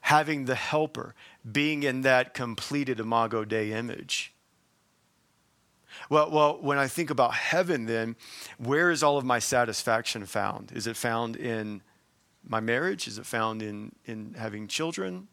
having 0.00 0.46
the 0.46 0.54
helper, 0.54 1.14
being 1.50 1.82
in 1.82 2.00
that 2.02 2.32
completed 2.32 3.00
imago 3.00 3.44
Dei 3.44 3.72
image. 3.72 4.32
Well, 6.08 6.30
well, 6.30 6.58
when 6.58 6.78
I 6.78 6.88
think 6.88 7.10
about 7.10 7.34
heaven, 7.34 7.84
then, 7.84 8.16
where 8.56 8.90
is 8.90 9.02
all 9.02 9.18
of 9.18 9.26
my 9.26 9.38
satisfaction 9.38 10.24
found? 10.24 10.72
Is 10.72 10.86
it 10.86 10.96
found 10.96 11.36
in 11.36 11.82
my 12.48 12.60
marriage? 12.60 13.06
Is 13.06 13.18
it 13.18 13.26
found 13.26 13.60
in, 13.60 13.92
in 14.06 14.34
having 14.38 14.68
children? 14.68 15.28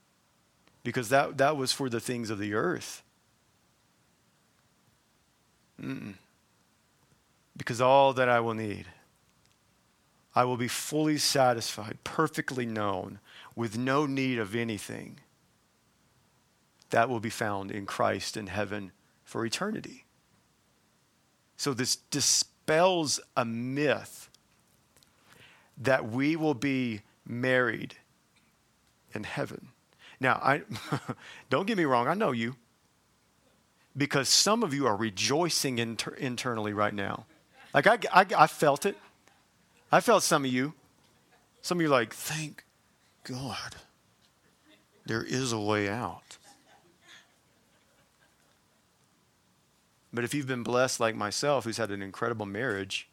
Because 0.83 1.07
that, 1.07 1.37
that 1.37 1.55
was 1.55 1.71
for 1.71 1.89
the 1.89 2.01
things 2.01 2.29
of 2.29 2.39
the 2.39 2.53
earth. 2.53 3.03
Mm-mm. 5.81 6.15
Because 7.61 7.79
all 7.79 8.11
that 8.13 8.27
I 8.27 8.39
will 8.39 8.55
need, 8.55 8.87
I 10.33 10.45
will 10.45 10.57
be 10.57 10.67
fully 10.67 11.19
satisfied, 11.19 11.99
perfectly 12.03 12.65
known, 12.65 13.19
with 13.55 13.77
no 13.77 14.07
need 14.07 14.39
of 14.39 14.55
anything. 14.55 15.19
That 16.89 17.07
will 17.07 17.19
be 17.19 17.29
found 17.29 17.69
in 17.69 17.85
Christ 17.85 18.35
in 18.35 18.47
heaven 18.47 18.91
for 19.23 19.45
eternity. 19.45 20.05
So, 21.55 21.75
this 21.75 21.97
dispels 21.97 23.19
a 23.37 23.45
myth 23.45 24.27
that 25.77 26.09
we 26.09 26.35
will 26.35 26.55
be 26.55 27.01
married 27.27 27.93
in 29.13 29.23
heaven. 29.23 29.67
Now, 30.19 30.41
I 30.43 30.63
don't 31.51 31.67
get 31.67 31.77
me 31.77 31.85
wrong, 31.85 32.07
I 32.07 32.15
know 32.15 32.31
you 32.31 32.55
because 33.95 34.29
some 34.29 34.63
of 34.63 34.73
you 34.73 34.87
are 34.87 34.95
rejoicing 34.95 35.77
inter- 35.77 36.15
internally 36.15 36.73
right 36.73 36.95
now. 36.95 37.27
Like, 37.73 37.87
I, 37.87 37.97
I, 38.11 38.25
I, 38.37 38.47
felt 38.47 38.85
it. 38.85 38.97
I 39.91 40.01
felt 40.01 40.23
some 40.23 40.45
of 40.45 40.51
you. 40.51 40.73
Some 41.61 41.77
of 41.77 41.81
you 41.81 41.89
like, 41.89 42.13
thank 42.13 42.65
God 43.23 43.75
there 45.05 45.23
is 45.23 45.51
a 45.51 45.59
way 45.59 45.89
out. 45.89 46.37
But 50.13 50.23
if 50.23 50.33
you've 50.33 50.47
been 50.47 50.63
blessed 50.63 50.99
like 50.99 51.15
myself, 51.15 51.63
who's 51.63 51.77
had 51.77 51.91
an 51.91 52.01
incredible 52.01 52.45
marriage, 52.45 53.07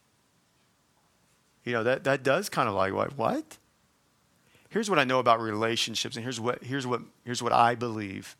you 1.64 1.72
know, 1.72 1.84
that, 1.84 2.04
that 2.04 2.22
does 2.22 2.48
kind 2.48 2.68
of 2.68 2.74
like, 2.74 2.92
what? 2.92 3.16
what? 3.16 3.58
Here's 4.68 4.90
what 4.90 4.98
I 4.98 5.04
know 5.04 5.18
about 5.18 5.40
relationships, 5.40 6.16
and 6.16 6.24
here's 6.24 6.40
what, 6.40 6.64
here's 6.64 6.86
what, 6.86 7.02
here's 7.24 7.42
what 7.42 7.52
I 7.52 7.74
believe 7.74 8.36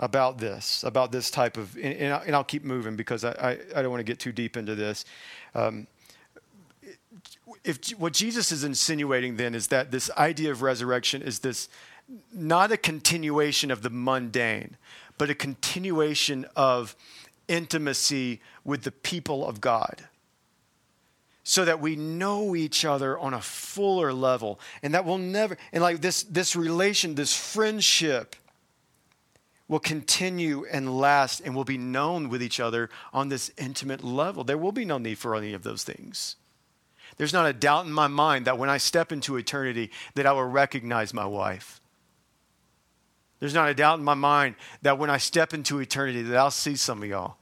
about 0.00 0.38
this, 0.38 0.82
about 0.82 1.12
this 1.12 1.30
type 1.30 1.56
of, 1.56 1.76
and, 1.76 2.24
and 2.24 2.34
I'll 2.34 2.42
keep 2.42 2.64
moving 2.64 2.96
because 2.96 3.22
I, 3.22 3.30
I, 3.32 3.50
I 3.76 3.82
don't 3.82 3.90
want 3.90 4.00
to 4.00 4.04
get 4.04 4.18
too 4.18 4.32
deep 4.32 4.56
into 4.56 4.74
this. 4.74 5.04
Um, 5.54 5.86
if 7.62 7.90
what 7.98 8.14
Jesus 8.14 8.50
is 8.50 8.64
insinuating 8.64 9.36
then 9.36 9.54
is 9.54 9.68
that 9.68 9.90
this 9.90 10.10
idea 10.16 10.50
of 10.50 10.62
resurrection 10.62 11.20
is 11.20 11.40
this 11.40 11.68
not 12.32 12.72
a 12.72 12.76
continuation 12.76 13.70
of 13.70 13.82
the 13.82 13.90
mundane, 13.90 14.76
but 15.18 15.28
a 15.30 15.34
continuation 15.34 16.46
of 16.56 16.96
intimacy 17.46 18.40
with 18.64 18.82
the 18.82 18.90
people 18.90 19.46
of 19.46 19.60
God. 19.60 20.08
So 21.42 21.64
that 21.64 21.80
we 21.80 21.96
know 21.96 22.54
each 22.54 22.84
other 22.84 23.18
on 23.18 23.34
a 23.34 23.40
fuller 23.40 24.12
level. 24.12 24.60
And 24.82 24.94
that 24.94 25.04
will 25.04 25.18
never, 25.18 25.56
and 25.72 25.82
like 25.82 26.00
this, 26.00 26.22
this 26.22 26.54
relation, 26.54 27.16
this 27.16 27.34
friendship, 27.36 28.36
will 29.70 29.78
continue 29.78 30.66
and 30.72 30.98
last 30.98 31.40
and 31.40 31.54
will 31.54 31.64
be 31.64 31.78
known 31.78 32.28
with 32.28 32.42
each 32.42 32.58
other 32.58 32.90
on 33.12 33.28
this 33.28 33.52
intimate 33.56 34.02
level. 34.02 34.42
There 34.42 34.58
will 34.58 34.72
be 34.72 34.84
no 34.84 34.98
need 34.98 35.16
for 35.16 35.36
any 35.36 35.54
of 35.54 35.62
those 35.62 35.84
things. 35.84 36.34
There's 37.16 37.32
not 37.32 37.48
a 37.48 37.52
doubt 37.52 37.86
in 37.86 37.92
my 37.92 38.08
mind 38.08 38.46
that 38.46 38.58
when 38.58 38.68
I 38.68 38.78
step 38.78 39.12
into 39.12 39.36
eternity 39.36 39.92
that 40.16 40.26
I 40.26 40.32
will 40.32 40.44
recognize 40.44 41.14
my 41.14 41.24
wife. 41.24 41.80
There's 43.38 43.54
not 43.54 43.70
a 43.70 43.74
doubt 43.74 44.00
in 44.00 44.04
my 44.04 44.14
mind 44.14 44.56
that 44.82 44.98
when 44.98 45.08
I 45.08 45.18
step 45.18 45.54
into 45.54 45.78
eternity 45.78 46.22
that 46.22 46.36
I'll 46.36 46.50
see 46.50 46.74
some 46.74 47.04
of 47.04 47.08
y'all. 47.08 47.36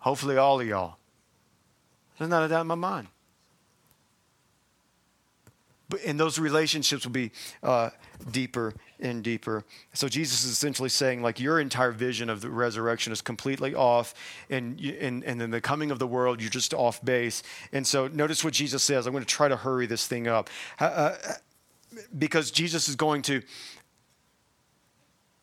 Hopefully 0.00 0.36
all 0.36 0.60
of 0.60 0.66
y'all. 0.66 0.98
There's 2.18 2.28
not 2.28 2.44
a 2.44 2.48
doubt 2.48 2.60
in 2.60 2.66
my 2.66 2.74
mind. 2.74 3.08
But, 5.88 6.04
and 6.04 6.20
those 6.20 6.38
relationships 6.38 7.06
will 7.06 7.12
be 7.12 7.32
uh, 7.62 7.90
deeper 8.30 8.74
and 9.00 9.22
deeper. 9.22 9.64
So 9.92 10.08
Jesus 10.08 10.44
is 10.44 10.52
essentially 10.52 10.88
saying, 10.88 11.22
like, 11.22 11.40
your 11.40 11.60
entire 11.60 11.92
vision 11.92 12.30
of 12.30 12.40
the 12.40 12.50
resurrection 12.50 13.12
is 13.12 13.20
completely 13.20 13.74
off, 13.74 14.14
and 14.50 14.80
and 14.80 15.24
and 15.24 15.40
then 15.40 15.50
the 15.50 15.60
coming 15.60 15.90
of 15.90 15.98
the 15.98 16.06
world, 16.06 16.40
you're 16.40 16.50
just 16.50 16.74
off 16.74 17.04
base. 17.04 17.42
And 17.72 17.86
so, 17.86 18.08
notice 18.08 18.44
what 18.44 18.54
Jesus 18.54 18.82
says. 18.82 19.06
I'm 19.06 19.12
going 19.12 19.24
to 19.24 19.28
try 19.28 19.48
to 19.48 19.56
hurry 19.56 19.86
this 19.86 20.06
thing 20.06 20.28
up, 20.28 20.50
uh, 20.80 21.16
because 22.16 22.50
Jesus 22.50 22.88
is 22.88 22.96
going 22.96 23.22
to 23.22 23.42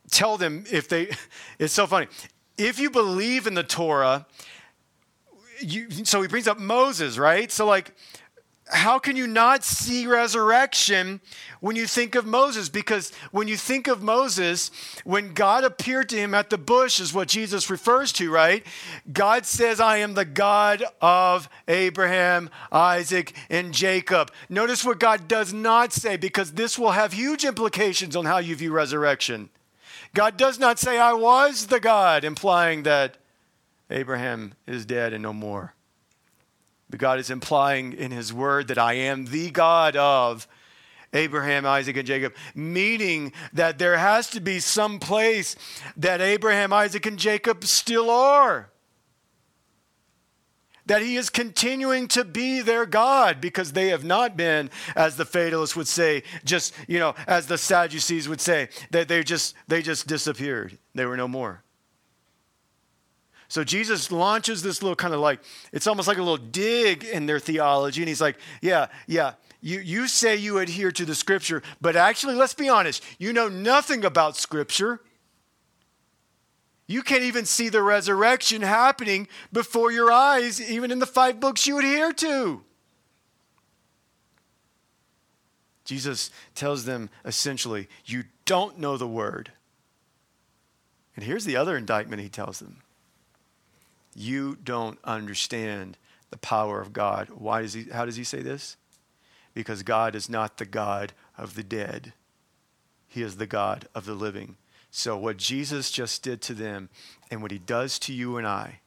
tell 0.09 0.37
them 0.37 0.63
if 0.71 0.87
they. 0.87 1.09
It's 1.59 1.73
so 1.73 1.85
funny. 1.85 2.07
If 2.57 2.79
you 2.79 2.89
believe 2.89 3.45
in 3.45 3.53
the 3.53 3.63
Torah, 3.63 4.25
you, 5.61 5.89
so 6.05 6.21
he 6.21 6.27
brings 6.27 6.47
up 6.47 6.59
Moses, 6.59 7.17
right? 7.17 7.51
So 7.51 7.65
like 7.65 7.93
how 8.71 8.99
can 8.99 9.15
you 9.15 9.27
not 9.27 9.63
see 9.63 10.07
resurrection 10.07 11.19
when 11.59 11.75
you 11.75 11.85
think 11.85 12.15
of 12.15 12.25
Moses? 12.25 12.69
Because 12.69 13.11
when 13.31 13.47
you 13.47 13.57
think 13.57 13.87
of 13.87 14.01
Moses, 14.01 14.71
when 15.03 15.33
God 15.33 15.63
appeared 15.63 16.09
to 16.09 16.15
him 16.15 16.33
at 16.33 16.49
the 16.49 16.57
bush, 16.57 16.99
is 16.99 17.13
what 17.13 17.27
Jesus 17.27 17.69
refers 17.69 18.11
to, 18.13 18.31
right? 18.31 18.65
God 19.11 19.45
says, 19.45 19.79
I 19.79 19.97
am 19.97 20.13
the 20.13 20.25
God 20.25 20.83
of 21.01 21.49
Abraham, 21.67 22.49
Isaac, 22.71 23.33
and 23.49 23.73
Jacob. 23.73 24.31
Notice 24.49 24.85
what 24.85 24.99
God 24.99 25.27
does 25.27 25.51
not 25.53 25.91
say, 25.91 26.15
because 26.15 26.53
this 26.53 26.79
will 26.79 26.91
have 26.91 27.13
huge 27.13 27.43
implications 27.43 28.15
on 28.15 28.25
how 28.25 28.37
you 28.37 28.55
view 28.55 28.71
resurrection. 28.71 29.49
God 30.13 30.37
does 30.37 30.59
not 30.59 30.79
say, 30.79 30.97
I 30.97 31.13
was 31.13 31.67
the 31.67 31.79
God, 31.79 32.23
implying 32.23 32.83
that 32.83 33.17
Abraham 33.89 34.53
is 34.65 34.85
dead 34.85 35.13
and 35.13 35.23
no 35.23 35.33
more. 35.33 35.73
But 36.91 36.99
God 36.99 37.19
is 37.19 37.29
implying 37.29 37.93
in 37.93 38.11
His 38.11 38.31
word 38.33 38.67
that 38.67 38.77
I 38.77 38.93
am 38.93 39.25
the 39.25 39.49
God 39.49 39.95
of 39.95 40.47
Abraham, 41.13 41.65
Isaac, 41.65 41.97
and 41.97 42.07
Jacob, 42.07 42.35
meaning 42.53 43.33
that 43.53 43.79
there 43.79 43.97
has 43.97 44.29
to 44.31 44.39
be 44.39 44.59
some 44.59 44.99
place 44.99 45.55
that 45.97 46.21
Abraham, 46.21 46.71
Isaac, 46.71 47.05
and 47.05 47.17
Jacob 47.17 47.65
still 47.65 48.09
are. 48.09 48.69
That 50.85 51.01
he 51.01 51.15
is 51.15 51.29
continuing 51.29 52.07
to 52.09 52.25
be 52.25 52.61
their 52.61 52.85
God 52.85 53.39
because 53.39 53.71
they 53.71 53.89
have 53.89 54.03
not 54.03 54.35
been, 54.35 54.69
as 54.95 55.15
the 55.15 55.25
fatalists 55.25 55.75
would 55.75 55.87
say, 55.87 56.23
just, 56.43 56.73
you 56.87 56.99
know, 56.99 57.13
as 57.27 57.47
the 57.47 57.57
Sadducees 57.57 58.27
would 58.27 58.41
say, 58.41 58.67
that 58.89 59.07
they 59.07 59.23
just 59.23 59.55
they 59.67 59.81
just 59.81 60.07
disappeared. 60.07 60.77
They 60.95 61.05
were 61.05 61.17
no 61.17 61.27
more. 61.27 61.63
So 63.51 63.65
Jesus 63.65 64.13
launches 64.13 64.63
this 64.63 64.81
little 64.81 64.95
kind 64.95 65.13
of 65.13 65.19
like, 65.19 65.41
it's 65.73 65.85
almost 65.85 66.07
like 66.07 66.17
a 66.17 66.23
little 66.23 66.37
dig 66.37 67.03
in 67.03 67.25
their 67.25 67.37
theology. 67.37 68.01
And 68.01 68.07
he's 68.07 68.21
like, 68.21 68.37
yeah, 68.61 68.87
yeah, 69.07 69.33
you, 69.59 69.81
you 69.81 70.07
say 70.07 70.37
you 70.37 70.59
adhere 70.59 70.89
to 70.93 71.03
the 71.03 71.13
scripture, 71.13 71.61
but 71.81 71.97
actually, 71.97 72.35
let's 72.35 72.53
be 72.53 72.69
honest, 72.69 73.03
you 73.19 73.33
know 73.33 73.49
nothing 73.49 74.05
about 74.05 74.37
scripture. 74.37 75.01
You 76.87 77.01
can't 77.01 77.23
even 77.23 77.43
see 77.43 77.67
the 77.67 77.83
resurrection 77.83 78.61
happening 78.61 79.27
before 79.51 79.91
your 79.91 80.09
eyes, 80.13 80.61
even 80.61 80.89
in 80.89 80.99
the 80.99 81.05
five 81.05 81.41
books 81.41 81.67
you 81.67 81.77
adhere 81.77 82.13
to. 82.13 82.63
Jesus 85.83 86.31
tells 86.55 86.85
them 86.85 87.09
essentially, 87.25 87.89
you 88.05 88.23
don't 88.45 88.79
know 88.79 88.95
the 88.95 89.09
word. 89.09 89.51
And 91.17 91.25
here's 91.25 91.43
the 91.43 91.57
other 91.57 91.75
indictment 91.75 92.21
he 92.21 92.29
tells 92.29 92.59
them 92.59 92.77
you 94.15 94.57
don't 94.63 94.99
understand 95.03 95.97
the 96.29 96.37
power 96.37 96.81
of 96.81 96.93
God. 96.93 97.29
Why 97.29 97.61
does 97.61 97.73
he, 97.73 97.83
how 97.83 98.05
does 98.05 98.15
he 98.15 98.23
say 98.23 98.41
this? 98.41 98.77
Because 99.53 99.83
God 99.83 100.15
is 100.15 100.29
not 100.29 100.57
the 100.57 100.65
God 100.65 101.13
of 101.37 101.55
the 101.55 101.63
dead, 101.63 102.13
He 103.07 103.21
is 103.21 103.37
the 103.37 103.47
God 103.47 103.87
of 103.93 104.05
the 104.05 104.13
living. 104.13 104.55
So, 104.91 105.17
what 105.17 105.37
Jesus 105.37 105.91
just 105.91 106.23
did 106.23 106.41
to 106.43 106.53
them 106.53 106.89
and 107.29 107.41
what 107.41 107.51
He 107.51 107.59
does 107.59 107.99
to 107.99 108.13
you 108.13 108.37
and 108.37 108.47
I, 108.47 108.79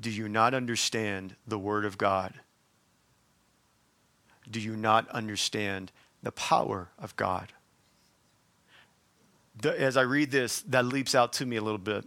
do 0.00 0.10
you 0.10 0.28
not 0.28 0.54
understand 0.54 1.36
the 1.46 1.58
Word 1.58 1.84
of 1.84 1.96
God? 1.96 2.34
Do 4.50 4.60
you 4.60 4.76
not 4.76 5.08
understand 5.08 5.90
the 6.24 6.32
power 6.32 6.88
of 6.98 7.14
God. 7.14 7.52
As 9.62 9.96
I 9.96 10.02
read 10.02 10.32
this, 10.32 10.62
that 10.62 10.86
leaps 10.86 11.14
out 11.14 11.34
to 11.34 11.46
me 11.46 11.56
a 11.56 11.62
little 11.62 11.78
bit. 11.78 12.04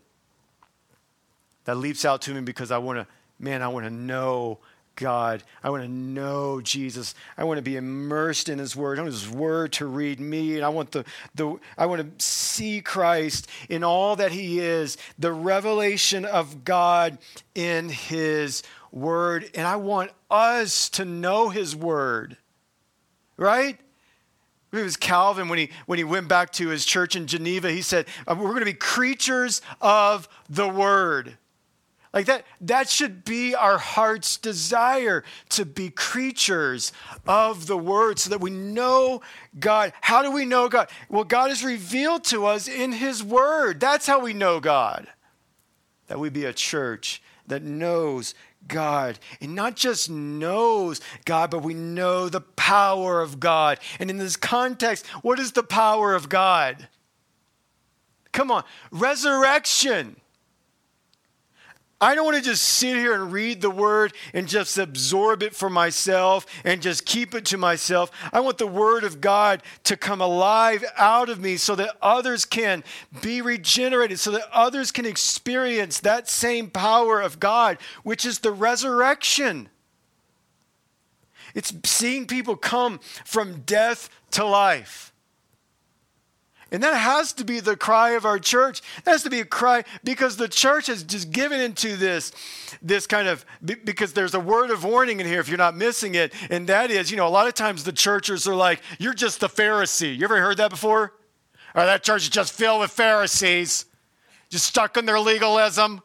That 1.67 1.75
leaps 1.75 2.05
out 2.05 2.21
to 2.21 2.33
me 2.33 2.39
because 2.39 2.71
I 2.71 2.77
want 2.77 2.97
to, 2.97 3.07
man, 3.39 3.61
I 3.61 3.67
want 3.67 3.85
to 3.85 3.89
know 3.89 4.59
God. 4.95 5.43
I 5.61 5.69
want 5.69 5.83
to 5.83 5.89
know 5.89 6.61
Jesus. 6.61 7.13
I 7.37 7.43
want 7.43 7.57
to 7.57 7.61
be 7.61 7.75
immersed 7.75 8.47
in 8.47 8.57
His 8.57 8.73
Word. 8.73 8.97
I 8.97 9.01
want 9.01 9.13
His 9.13 9.29
Word 9.29 9.73
to 9.73 9.85
read 9.85 10.21
me, 10.21 10.55
and 10.55 10.63
I 10.63 10.69
want 10.69 10.93
the, 10.93 11.03
the 11.35 11.57
I 11.77 11.85
want 11.85 12.19
to 12.19 12.25
see 12.25 12.79
Christ 12.79 13.49
in 13.67 13.83
all 13.83 14.15
that 14.15 14.31
He 14.31 14.61
is, 14.61 14.97
the 15.19 15.33
revelation 15.33 16.23
of 16.23 16.63
God 16.63 17.17
in 17.53 17.89
His 17.89 18.63
Word, 18.93 19.51
and 19.53 19.67
I 19.67 19.75
want 19.75 20.11
us 20.31 20.87
to 20.91 21.03
know 21.03 21.49
His 21.49 21.75
Word. 21.75 22.37
Right? 23.35 23.77
It 24.71 24.83
was 24.83 24.95
Calvin 24.95 25.49
when 25.49 25.59
he 25.59 25.69
when 25.85 25.97
he 25.97 26.05
went 26.05 26.29
back 26.29 26.53
to 26.53 26.69
his 26.69 26.85
church 26.85 27.17
in 27.17 27.27
Geneva. 27.27 27.69
He 27.69 27.81
said, 27.81 28.05
uh, 28.25 28.35
"We're 28.37 28.51
going 28.51 28.59
to 28.59 28.65
be 28.65 28.73
creatures 28.73 29.61
of 29.81 30.29
the 30.49 30.69
Word." 30.69 31.37
Like 32.17 32.25
that, 32.25 32.45
that 32.61 32.89
should 32.89 33.23
be 33.23 33.53
our 33.53 33.77
heart's 33.77 34.37
desire 34.37 35.23
to 35.49 35.65
be 35.65 35.91
creatures 35.91 36.91
of 37.27 37.67
the 37.67 37.77
word 37.77 38.17
so 38.17 38.31
that 38.31 38.41
we 38.41 38.49
know 38.49 39.21
God. 39.59 39.93
How 40.01 40.23
do 40.23 40.31
we 40.31 40.43
know 40.43 40.67
God? 40.67 40.89
Well, 41.09 41.25
God 41.25 41.51
is 41.51 41.63
revealed 41.63 42.23
to 42.23 42.47
us 42.47 42.67
in 42.67 42.91
his 42.91 43.23
word. 43.23 43.79
That's 43.79 44.07
how 44.07 44.19
we 44.19 44.33
know 44.33 44.59
God. 44.59 45.05
That 46.07 46.17
we 46.17 46.29
be 46.29 46.45
a 46.45 46.53
church 46.53 47.21
that 47.45 47.61
knows 47.61 48.33
God 48.67 49.19
and 49.39 49.53
not 49.53 49.75
just 49.75 50.09
knows 50.09 50.99
God, 51.23 51.51
but 51.51 51.61
we 51.61 51.75
know 51.75 52.29
the 52.29 52.41
power 52.41 53.21
of 53.21 53.39
God. 53.39 53.77
And 53.99 54.09
in 54.09 54.17
this 54.17 54.37
context, 54.37 55.05
what 55.21 55.37
is 55.39 55.51
the 55.51 55.61
power 55.61 56.15
of 56.15 56.29
God? 56.29 56.87
Come 58.31 58.49
on, 58.49 58.63
resurrection. 58.89 60.19
I 61.99 62.13
don't 62.13 62.25
want 62.25 62.37
to 62.37 62.43
just 62.43 62.61
sit 62.61 62.95
here 62.95 63.13
and 63.13 63.31
read 63.31 63.61
the 63.61 63.71
word 63.71 64.13
and 64.31 64.47
just 64.47 64.77
absorb 64.77 65.41
it 65.41 65.55
for 65.55 65.67
myself 65.67 66.45
and 66.63 66.79
just 66.79 67.05
keep 67.05 67.33
it 67.33 67.45
to 67.45 67.57
myself. 67.57 68.11
I 68.31 68.39
want 68.39 68.59
the 68.59 68.67
word 68.67 69.03
of 69.03 69.19
God 69.19 69.63
to 69.85 69.97
come 69.97 70.21
alive 70.21 70.85
out 70.95 71.27
of 71.27 71.39
me 71.39 71.57
so 71.57 71.73
that 71.75 71.97
others 71.99 72.45
can 72.45 72.83
be 73.23 73.41
regenerated, 73.41 74.19
so 74.19 74.29
that 74.31 74.47
others 74.53 74.91
can 74.91 75.07
experience 75.07 75.99
that 76.01 76.29
same 76.29 76.69
power 76.69 77.19
of 77.19 77.39
God, 77.39 77.79
which 78.03 78.25
is 78.25 78.39
the 78.39 78.51
resurrection. 78.51 79.69
It's 81.55 81.73
seeing 81.83 82.27
people 82.27 82.55
come 82.55 82.99
from 83.25 83.61
death 83.61 84.11
to 84.31 84.45
life. 84.45 85.06
And 86.71 86.83
that 86.83 86.95
has 86.95 87.31
to 87.33 87.45
be 87.45 87.59
the 87.61 87.77
cry 87.77 88.11
of 88.11 88.25
our 88.25 88.39
church. 88.39 88.81
That 89.05 89.11
has 89.11 89.23
to 89.23 89.29
be 89.29 89.39
a 89.39 89.45
cry 89.45 89.85
because 90.03 90.35
the 90.35 90.49
church 90.49 90.87
has 90.87 91.03
just 91.03 91.31
given 91.31 91.61
into 91.61 91.95
this, 91.95 92.33
this 92.81 93.07
kind 93.07 93.27
of, 93.27 93.45
because 93.63 94.11
there's 94.13 94.33
a 94.33 94.39
word 94.39 94.69
of 94.69 94.83
warning 94.83 95.21
in 95.21 95.25
here 95.25 95.39
if 95.39 95.47
you're 95.47 95.57
not 95.57 95.77
missing 95.77 96.15
it. 96.15 96.33
And 96.49 96.67
that 96.67 96.91
is, 96.91 97.09
you 97.09 97.15
know, 97.15 97.27
a 97.27 97.29
lot 97.29 97.47
of 97.47 97.53
times 97.53 97.85
the 97.85 97.93
churches 97.93 98.47
are 98.47 98.55
like, 98.55 98.81
you're 98.99 99.13
just 99.13 99.39
the 99.39 99.47
Pharisee. 99.47 100.17
You 100.17 100.25
ever 100.25 100.41
heard 100.41 100.57
that 100.57 100.69
before? 100.69 101.13
Or 101.73 101.85
that 101.85 102.03
church 102.03 102.23
is 102.23 102.29
just 102.29 102.51
filled 102.51 102.81
with 102.81 102.91
Pharisees, 102.91 103.85
just 104.49 104.65
stuck 104.65 104.97
in 104.97 105.05
their 105.05 105.19
legalism. 105.19 106.01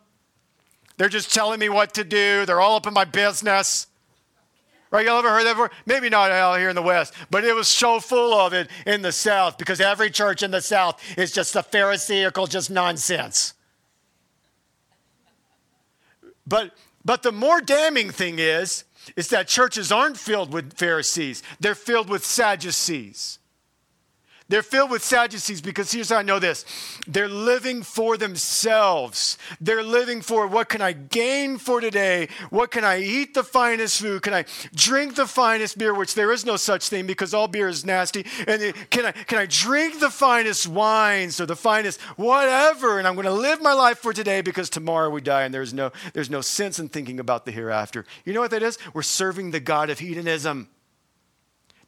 They're 0.97 1.09
just 1.09 1.35
telling 1.35 1.59
me 1.59 1.71
what 1.71 1.95
to 1.95 2.05
do. 2.05 2.47
They're 2.47 2.61
all 2.61 2.77
up 2.77 2.87
in 2.87 2.95
my 2.95 3.05
business. 3.05 3.89
Right? 4.93 5.07
Y'all 5.07 5.19
ever 5.21 5.31
heard 5.31 5.47
that 5.47 5.55
before? 5.55 5.71
Maybe 5.87 6.11
not 6.11 6.31
out 6.31 6.59
here 6.59 6.69
in 6.69 6.77
the 6.77 6.83
West, 6.83 7.15
but 7.31 7.45
it 7.45 7.55
was 7.55 7.67
so 7.67 7.99
full 7.99 8.35
of 8.35 8.53
it 8.53 8.69
in 8.87 9.01
the 9.01 9.11
South 9.11 9.57
because 9.57 9.81
every 9.81 10.11
church 10.11 10.43
in 10.43 10.51
the 10.51 10.61
South 10.61 11.03
is 11.17 11.33
just 11.33 11.57
a 11.57 11.63
Pharisaical, 11.63 12.47
just 12.47 12.71
nonsense. 12.71 13.55
But, 16.47 16.73
but 17.03 17.23
the 17.23 17.33
more 17.33 17.63
damning 17.63 18.11
thing 18.11 18.39
is, 18.39 18.85
is 19.17 19.29
that 19.29 19.49
churches 19.49 19.91
aren't 19.91 20.19
filled 20.19 20.53
with 20.53 20.75
Pharisees. 20.75 21.43
They're 21.59 21.75
filled 21.75 22.11
with 22.11 22.23
Sadducees. 22.23 23.39
They're 24.53 24.63
filled 24.63 24.91
with 24.91 25.03
Sadducees 25.03 25.63
because 25.63 25.91
here's 25.91 26.11
how 26.11 26.19
I 26.19 26.23
know 26.23 26.39
this 26.39 26.67
they're 27.07 27.27
living 27.27 27.83
for 27.83 28.19
themselves. 28.19 29.39
They're 29.63 29.83
living 29.83 30.21
for 30.21 30.47
what 30.47 30.69
can 30.69 30.83
I 30.83 30.93
gain 30.93 31.57
for 31.57 31.81
today? 31.81 32.29
What 32.51 32.71
can 32.71 32.85
I 32.85 33.01
eat 33.01 33.33
the 33.33 33.45
finest 33.45 34.03
food? 34.03 34.21
Can 34.21 34.35
I 34.35 34.45
drink 34.75 35.15
the 35.15 35.27
finest 35.27 35.79
beer, 35.79 35.95
which 35.95 36.15
there 36.15 36.31
is 36.33 36.45
no 36.45 36.59
such 36.59 36.91
thing 36.91 37.07
because 37.07 37.33
all 37.33 37.49
beer 37.49 37.67
is 37.67 37.87
nasty? 37.87 38.27
And 38.47 38.75
can 38.91 39.07
I, 39.07 39.13
can 39.13 39.39
I 39.39 39.47
drink 39.47 40.01
the 40.01 40.11
finest 40.11 40.67
wines 40.67 41.41
or 41.41 41.47
the 41.47 41.57
finest 41.57 41.99
whatever? 42.19 42.99
And 42.99 43.09
I'm 43.09 43.15
going 43.15 43.25
to 43.25 43.33
live 43.33 43.63
my 43.63 43.73
life 43.73 44.01
for 44.01 44.13
today 44.13 44.43
because 44.43 44.69
tomorrow 44.69 45.09
we 45.09 45.23
die 45.23 45.45
and 45.45 45.55
there's 45.55 45.73
no, 45.73 45.93
there's 46.13 46.29
no 46.29 46.43
sense 46.43 46.79
in 46.79 46.91
thinking 46.91 47.19
about 47.19 47.47
the 47.47 47.53
hereafter. 47.53 48.05
You 48.27 48.35
know 48.35 48.43
what 48.43 48.51
that 48.51 48.63
is? 48.63 48.77
We're 48.93 49.01
serving 49.01 49.53
the 49.53 49.61
God 49.61 49.89
of 49.89 49.99
hedonism 49.99 50.69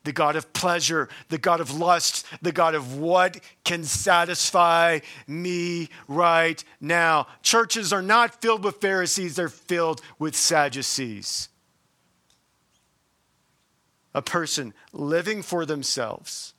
the 0.04 0.12
God 0.12 0.36
of 0.36 0.52
pleasure, 0.52 1.08
the 1.28 1.38
God 1.38 1.60
of 1.60 1.76
lust, 1.76 2.26
the 2.40 2.52
God 2.52 2.74
of 2.74 2.96
what 2.96 3.40
can 3.64 3.84
satisfy 3.84 5.00
me 5.26 5.88
right 6.06 6.62
now. 6.80 7.26
Churches 7.42 7.92
are 7.92 8.02
not 8.02 8.40
filled 8.40 8.64
with 8.64 8.76
Pharisees, 8.76 9.36
they're 9.36 9.48
filled 9.48 10.00
with 10.18 10.36
Sadducees. 10.36 11.48
A 14.14 14.22
person 14.22 14.72
living 14.92 15.42
for 15.42 15.66
themselves, 15.66 16.54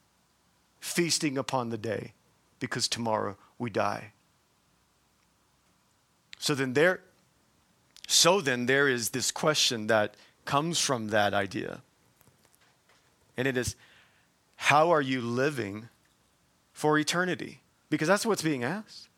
feasting 0.79 1.37
upon 1.37 1.69
the 1.69 1.77
day, 1.77 2.13
because 2.59 2.87
tomorrow 2.87 3.37
we 3.57 3.69
die. 3.69 4.11
So 6.37 6.53
then 6.53 6.73
there 6.73 7.01
so 8.07 8.41
then 8.41 8.65
there 8.65 8.87
is 8.87 9.09
this 9.09 9.31
question 9.31 9.87
that 9.87 10.15
comes 10.45 10.79
from 10.79 11.07
that 11.07 11.33
idea. 11.33 11.81
And 13.38 13.47
it 13.47 13.57
is, 13.57 13.75
how 14.55 14.91
are 14.91 15.01
you 15.01 15.21
living 15.21 15.89
for 16.71 16.97
eternity? 16.97 17.61
Because 17.89 18.07
that's 18.07 18.25
what's 18.25 18.41
being 18.41 18.63
asked. 18.63 19.09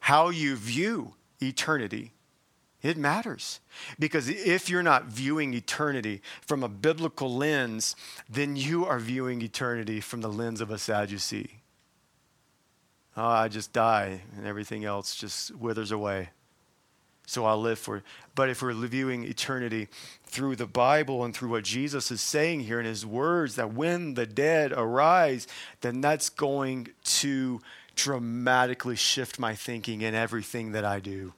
How 0.00 0.30
you 0.30 0.56
view 0.56 1.14
eternity, 1.40 2.12
it 2.80 2.96
matters. 2.96 3.60
Because 3.98 4.28
if 4.28 4.70
you're 4.70 4.82
not 4.82 5.06
viewing 5.06 5.52
eternity 5.52 6.22
from 6.40 6.62
a 6.62 6.68
biblical 6.68 7.34
lens, 7.34 7.94
then 8.28 8.56
you 8.56 8.86
are 8.86 8.98
viewing 8.98 9.42
eternity 9.42 10.00
from 10.00 10.22
the 10.22 10.28
lens 10.28 10.60
of 10.60 10.70
a 10.70 10.78
Sadducee. 10.78 11.62
Oh, 13.16 13.26
I 13.26 13.48
just 13.48 13.72
die 13.72 14.22
and 14.36 14.46
everything 14.46 14.84
else 14.84 15.14
just 15.14 15.54
withers 15.56 15.90
away 15.90 16.30
so 17.28 17.44
I'll 17.44 17.60
live 17.60 17.78
for 17.78 17.98
it. 17.98 18.04
But 18.34 18.48
if 18.48 18.62
we're 18.62 18.72
viewing 18.72 19.24
eternity 19.24 19.88
through 20.24 20.56
the 20.56 20.66
Bible 20.66 21.24
and 21.24 21.36
through 21.36 21.50
what 21.50 21.64
Jesus 21.64 22.10
is 22.10 22.22
saying 22.22 22.60
here 22.60 22.80
in 22.80 22.86
his 22.86 23.04
words, 23.04 23.56
that 23.56 23.74
when 23.74 24.14
the 24.14 24.24
dead 24.24 24.72
arise, 24.72 25.46
then 25.82 26.00
that's 26.00 26.30
going 26.30 26.88
to 27.04 27.60
dramatically 27.94 28.96
shift 28.96 29.38
my 29.38 29.54
thinking 29.54 30.00
in 30.00 30.14
everything 30.14 30.72
that 30.72 30.86
I 30.86 31.00
do 31.00 31.34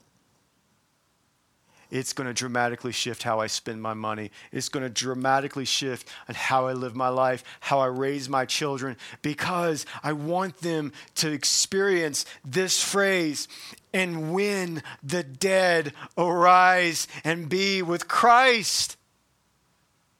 it's 1.90 2.12
going 2.12 2.26
to 2.26 2.34
dramatically 2.34 2.92
shift 2.92 3.22
how 3.22 3.40
I 3.40 3.46
spend 3.46 3.82
my 3.82 3.94
money. 3.94 4.30
It's 4.52 4.68
going 4.68 4.82
to 4.82 4.90
dramatically 4.90 5.64
shift 5.64 6.08
on 6.28 6.34
how 6.34 6.66
I 6.66 6.72
live 6.72 6.94
my 6.94 7.08
life, 7.08 7.42
how 7.60 7.80
I 7.80 7.86
raise 7.86 8.28
my 8.28 8.44
children, 8.44 8.96
because 9.22 9.86
I 10.02 10.12
want 10.12 10.58
them 10.58 10.92
to 11.16 11.32
experience 11.32 12.24
this 12.44 12.82
phrase 12.82 13.48
and 13.92 14.32
when 14.32 14.82
the 15.02 15.22
dead 15.24 15.92
arise 16.16 17.08
and 17.24 17.48
be 17.48 17.82
with 17.82 18.08
Christ. 18.08 18.96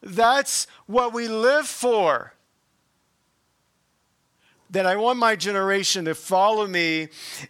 That's 0.03 0.67
what 0.87 1.13
we 1.13 1.29
live 1.29 1.67
for 1.67 2.35
that 4.71 4.87
I 4.87 4.97
want 4.97 5.19
my 5.19 5.37
generation 5.37 6.05
to 6.05 6.15
follow 6.15 6.67
me 6.67 7.09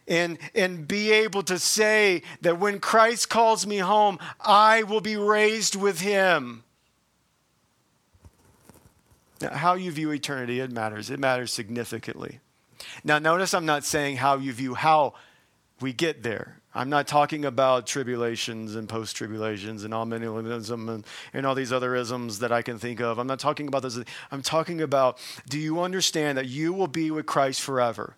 and, 0.08 0.38
and 0.54 0.88
be 0.88 1.10
able 1.10 1.42
to 1.44 1.58
say 1.58 2.22
that 2.40 2.58
when 2.58 2.80
Christ 2.80 3.28
calls 3.28 3.66
me 3.66 3.78
home, 3.78 4.18
I 4.40 4.82
will 4.82 5.00
be 5.00 5.16
raised 5.16 5.76
with 5.76 6.00
him. 6.00 6.64
Now, 9.40 9.50
how 9.50 9.74
you 9.74 9.90
view 9.90 10.10
eternity, 10.10 10.60
it 10.60 10.70
matters. 10.70 11.10
It 11.10 11.18
matters 11.18 11.52
significantly. 11.52 12.40
Now, 13.04 13.18
notice 13.18 13.54
I'm 13.54 13.66
not 13.66 13.84
saying 13.84 14.16
how 14.16 14.36
you 14.36 14.52
view 14.52 14.74
how 14.74 15.14
we 15.80 15.92
get 15.92 16.22
there. 16.22 16.59
I'm 16.72 16.88
not 16.88 17.08
talking 17.08 17.44
about 17.44 17.86
tribulations 17.86 18.76
and 18.76 18.88
post 18.88 19.16
tribulations 19.16 19.82
and 19.82 19.92
all 19.92 20.06
amillennialism 20.06 20.88
and, 20.88 21.06
and 21.32 21.44
all 21.44 21.56
these 21.56 21.72
other 21.72 21.96
isms 21.96 22.38
that 22.38 22.52
I 22.52 22.62
can 22.62 22.78
think 22.78 23.00
of. 23.00 23.18
I'm 23.18 23.26
not 23.26 23.40
talking 23.40 23.66
about 23.66 23.82
those. 23.82 24.02
I'm 24.30 24.42
talking 24.42 24.80
about 24.80 25.18
do 25.48 25.58
you 25.58 25.80
understand 25.80 26.38
that 26.38 26.46
you 26.46 26.72
will 26.72 26.86
be 26.86 27.10
with 27.10 27.26
Christ 27.26 27.60
forever? 27.60 28.16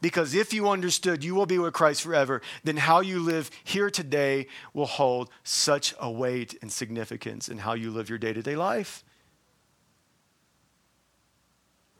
Because 0.00 0.34
if 0.34 0.52
you 0.52 0.68
understood 0.68 1.24
you 1.24 1.34
will 1.34 1.46
be 1.46 1.58
with 1.58 1.72
Christ 1.72 2.02
forever, 2.02 2.40
then 2.62 2.76
how 2.76 3.00
you 3.00 3.18
live 3.18 3.50
here 3.64 3.90
today 3.90 4.46
will 4.72 4.86
hold 4.86 5.30
such 5.42 5.94
a 5.98 6.10
weight 6.10 6.56
and 6.62 6.70
significance 6.70 7.48
in 7.48 7.58
how 7.58 7.72
you 7.72 7.90
live 7.90 8.08
your 8.08 8.18
day 8.18 8.32
to 8.32 8.42
day 8.42 8.54
life. 8.54 9.02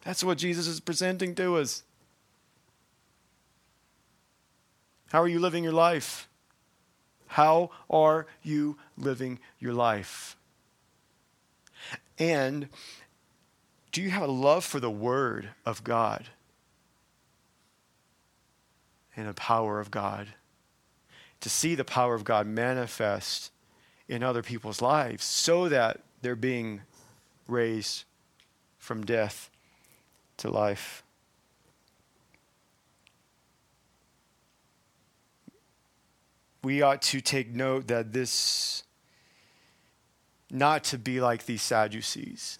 That's 0.04 0.22
what 0.22 0.38
Jesus 0.38 0.68
is 0.68 0.78
presenting 0.78 1.34
to 1.36 1.56
us. 1.56 1.82
How 5.08 5.22
are 5.22 5.28
you 5.28 5.40
living 5.40 5.64
your 5.64 5.72
life? 5.72 6.28
How 7.28 7.70
are 7.90 8.26
you 8.42 8.76
living 8.96 9.38
your 9.58 9.72
life? 9.72 10.36
And 12.18 12.68
do 13.92 14.02
you 14.02 14.10
have 14.10 14.22
a 14.22 14.32
love 14.32 14.64
for 14.64 14.80
the 14.80 14.90
Word 14.90 15.50
of 15.64 15.84
God 15.84 16.28
and 19.16 19.28
the 19.28 19.34
power 19.34 19.80
of 19.80 19.90
God? 19.90 20.28
To 21.42 21.48
see 21.48 21.74
the 21.74 21.84
power 21.84 22.14
of 22.14 22.24
God 22.24 22.46
manifest 22.46 23.52
in 24.08 24.22
other 24.22 24.42
people's 24.42 24.82
lives 24.82 25.24
so 25.24 25.68
that 25.68 26.00
they're 26.22 26.34
being 26.34 26.80
raised 27.46 28.04
from 28.78 29.04
death 29.04 29.50
to 30.38 30.50
life. 30.50 31.02
We 36.62 36.82
ought 36.82 37.02
to 37.02 37.20
take 37.20 37.54
note 37.54 37.86
that 37.88 38.12
this, 38.12 38.82
not 40.50 40.84
to 40.84 40.98
be 40.98 41.20
like 41.20 41.46
these 41.46 41.62
Sadducees. 41.62 42.58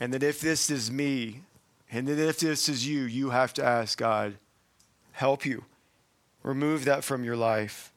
And 0.00 0.12
that 0.12 0.22
if 0.22 0.40
this 0.40 0.70
is 0.70 0.90
me, 0.90 1.42
and 1.90 2.08
that 2.08 2.18
if 2.18 2.40
this 2.40 2.68
is 2.68 2.86
you, 2.86 3.02
you 3.02 3.30
have 3.30 3.54
to 3.54 3.64
ask 3.64 3.96
God, 3.96 4.34
help 5.12 5.46
you. 5.46 5.64
Remove 6.42 6.84
that 6.84 7.04
from 7.04 7.24
your 7.24 7.36
life. 7.36 7.92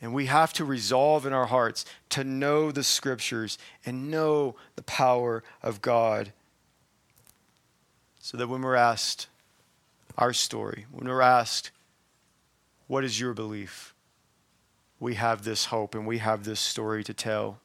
And 0.00 0.14
we 0.14 0.26
have 0.26 0.52
to 0.54 0.64
resolve 0.64 1.26
in 1.26 1.32
our 1.32 1.46
hearts 1.46 1.84
to 2.10 2.24
know 2.24 2.72
the 2.72 2.82
scriptures 2.82 3.58
and 3.84 4.10
know 4.10 4.56
the 4.74 4.82
power 4.82 5.44
of 5.62 5.82
God. 5.82 6.32
So 8.20 8.36
that 8.36 8.48
when 8.48 8.62
we're 8.62 8.76
asked 8.76 9.26
our 10.16 10.32
story, 10.32 10.86
when 10.90 11.08
we're 11.08 11.20
asked, 11.20 11.70
what 12.92 13.04
is 13.04 13.18
your 13.18 13.32
belief? 13.32 13.94
We 15.00 15.14
have 15.14 15.44
this 15.44 15.64
hope 15.64 15.94
and 15.94 16.06
we 16.06 16.18
have 16.18 16.44
this 16.44 16.60
story 16.60 17.02
to 17.04 17.14
tell. 17.14 17.58